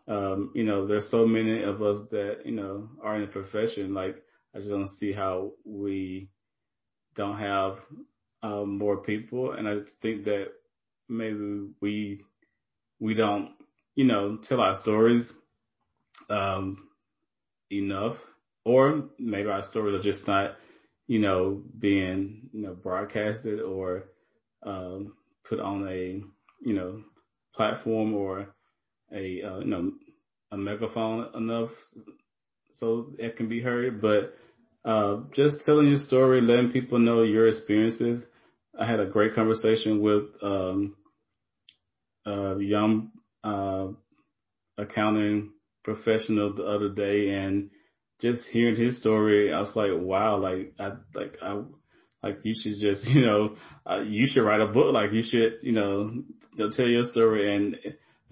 Um, 0.08 0.50
you 0.54 0.64
know, 0.64 0.86
there's 0.86 1.10
so 1.10 1.26
many 1.26 1.62
of 1.62 1.82
us 1.82 1.98
that, 2.10 2.40
you 2.44 2.52
know, 2.52 2.88
are 3.02 3.16
in 3.16 3.22
the 3.22 3.26
profession. 3.28 3.94
Like, 3.94 4.16
I 4.54 4.58
just 4.58 4.70
don't 4.70 4.88
see 4.88 5.12
how 5.12 5.52
we 5.64 6.28
don't 7.14 7.38
have 7.38 7.78
um, 8.42 8.78
more 8.78 8.98
people. 8.98 9.52
And 9.52 9.68
I 9.68 9.78
think 10.00 10.24
that 10.24 10.48
maybe 11.08 11.68
we 11.80 12.22
we 13.00 13.14
don't 13.14 13.50
you 13.94 14.04
know 14.04 14.38
tell 14.48 14.60
our 14.60 14.76
stories 14.76 15.32
um, 16.30 16.88
enough, 17.70 18.16
or 18.64 19.04
maybe 19.18 19.48
our 19.48 19.62
stories 19.64 20.00
are 20.00 20.02
just 20.04 20.26
not 20.26 20.56
you 21.06 21.18
know 21.18 21.62
being 21.78 22.48
you 22.52 22.62
know 22.62 22.74
broadcasted 22.74 23.60
or 23.60 24.04
um, 24.64 25.14
put 25.48 25.60
on 25.60 25.86
a 25.88 26.22
you 26.60 26.74
know 26.74 27.02
platform 27.54 28.14
or 28.14 28.54
a 29.12 29.42
uh, 29.42 29.58
you 29.58 29.66
know 29.66 29.91
a 30.52 30.56
megaphone 30.56 31.34
enough 31.34 31.70
so 32.72 33.12
it 33.18 33.36
can 33.36 33.48
be 33.48 33.60
heard, 33.60 34.00
but 34.00 34.34
uh, 34.84 35.22
just 35.34 35.64
telling 35.64 35.88
your 35.88 35.98
story, 35.98 36.40
letting 36.40 36.72
people 36.72 36.98
know 36.98 37.22
your 37.22 37.46
experiences. 37.48 38.24
I 38.78 38.86
had 38.86 39.00
a 39.00 39.06
great 39.06 39.34
conversation 39.34 40.00
with 40.00 40.24
um, 40.42 40.96
a 42.24 42.56
young 42.58 43.10
uh, 43.44 43.88
accounting 44.78 45.52
professional 45.84 46.54
the 46.54 46.64
other 46.64 46.88
day, 46.88 47.30
and 47.30 47.70
just 48.20 48.48
hearing 48.48 48.76
his 48.76 48.98
story, 48.98 49.52
I 49.52 49.60
was 49.60 49.76
like, 49.76 49.90
wow, 49.94 50.38
like 50.38 50.74
I 50.78 50.92
like 51.14 51.36
I 51.42 51.60
like 52.22 52.38
you 52.44 52.54
should 52.54 52.80
just 52.80 53.06
you 53.08 53.26
know 53.26 53.56
uh, 53.86 54.02
you 54.06 54.26
should 54.26 54.44
write 54.44 54.60
a 54.60 54.66
book, 54.66 54.92
like 54.92 55.12
you 55.12 55.22
should 55.22 55.58
you 55.62 55.72
know 55.72 56.10
tell 56.74 56.86
your 56.88 57.04
story, 57.04 57.54
and 57.54 57.76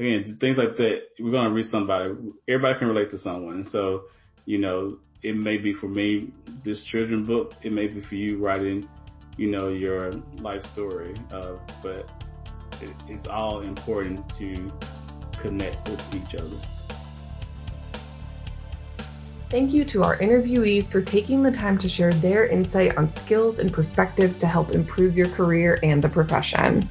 again 0.00 0.24
things 0.40 0.56
like 0.56 0.76
that. 0.76 1.08
We're 1.18 1.30
gonna 1.30 1.50
reach 1.50 1.66
somebody. 1.66 2.14
Everybody 2.48 2.78
can 2.78 2.88
relate 2.88 3.10
to 3.10 3.18
someone, 3.18 3.64
so 3.64 4.04
you 4.46 4.58
know 4.58 4.98
it 5.22 5.36
may 5.36 5.58
be 5.58 5.72
for 5.72 5.88
me 5.88 6.32
this 6.64 6.82
children 6.82 7.24
book. 7.24 7.54
It 7.62 7.72
may 7.72 7.86
be 7.86 8.00
for 8.00 8.14
you 8.14 8.38
writing, 8.38 8.88
you 9.36 9.48
know, 9.50 9.68
your 9.68 10.10
life 10.40 10.64
story. 10.64 11.14
Uh, 11.30 11.52
but 11.82 12.08
it's 13.08 13.28
all 13.28 13.60
important 13.60 14.28
to 14.38 14.72
connect 15.38 15.88
with 15.88 16.14
each 16.14 16.34
other. 16.40 16.56
Thank 19.50 19.72
you 19.72 19.84
to 19.86 20.04
our 20.04 20.16
interviewees 20.18 20.90
for 20.90 21.02
taking 21.02 21.42
the 21.42 21.50
time 21.50 21.76
to 21.78 21.88
share 21.88 22.12
their 22.12 22.46
insight 22.46 22.96
on 22.96 23.08
skills 23.08 23.58
and 23.58 23.70
perspectives 23.70 24.38
to 24.38 24.46
help 24.46 24.76
improve 24.76 25.16
your 25.16 25.28
career 25.28 25.78
and 25.82 26.00
the 26.00 26.08
profession. 26.08 26.88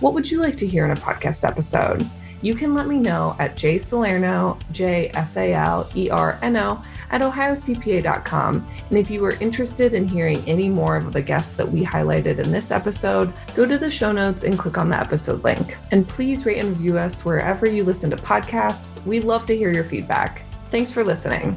What 0.00 0.14
would 0.14 0.28
you 0.28 0.40
like 0.40 0.56
to 0.56 0.66
hear 0.66 0.84
in 0.86 0.90
a 0.90 0.96
podcast 0.96 1.46
episode? 1.46 2.08
You 2.40 2.54
can 2.54 2.74
let 2.74 2.86
me 2.86 2.98
know 2.98 3.36
at 3.38 3.56
jsalerno, 3.56 4.60
J 4.72 5.10
S 5.14 5.36
A 5.36 5.54
L 5.54 5.88
E 5.94 6.08
R 6.10 6.38
N 6.42 6.56
O, 6.56 6.82
at 7.10 7.20
ohiocpa.com. 7.20 8.68
And 8.90 8.98
if 8.98 9.10
you 9.10 9.24
are 9.24 9.34
interested 9.40 9.94
in 9.94 10.06
hearing 10.06 10.42
any 10.46 10.68
more 10.68 10.96
of 10.96 11.12
the 11.12 11.22
guests 11.22 11.54
that 11.54 11.68
we 11.68 11.84
highlighted 11.84 12.38
in 12.38 12.52
this 12.52 12.70
episode, 12.70 13.32
go 13.54 13.66
to 13.66 13.78
the 13.78 13.90
show 13.90 14.12
notes 14.12 14.44
and 14.44 14.58
click 14.58 14.78
on 14.78 14.88
the 14.88 14.98
episode 14.98 15.42
link. 15.42 15.76
And 15.90 16.06
please 16.06 16.46
rate 16.46 16.62
and 16.62 16.76
review 16.76 16.98
us 16.98 17.24
wherever 17.24 17.68
you 17.68 17.84
listen 17.84 18.10
to 18.10 18.16
podcasts. 18.16 19.04
We 19.04 19.20
love 19.20 19.46
to 19.46 19.56
hear 19.56 19.72
your 19.72 19.84
feedback. 19.84 20.44
Thanks 20.70 20.90
for 20.90 21.04
listening. 21.04 21.56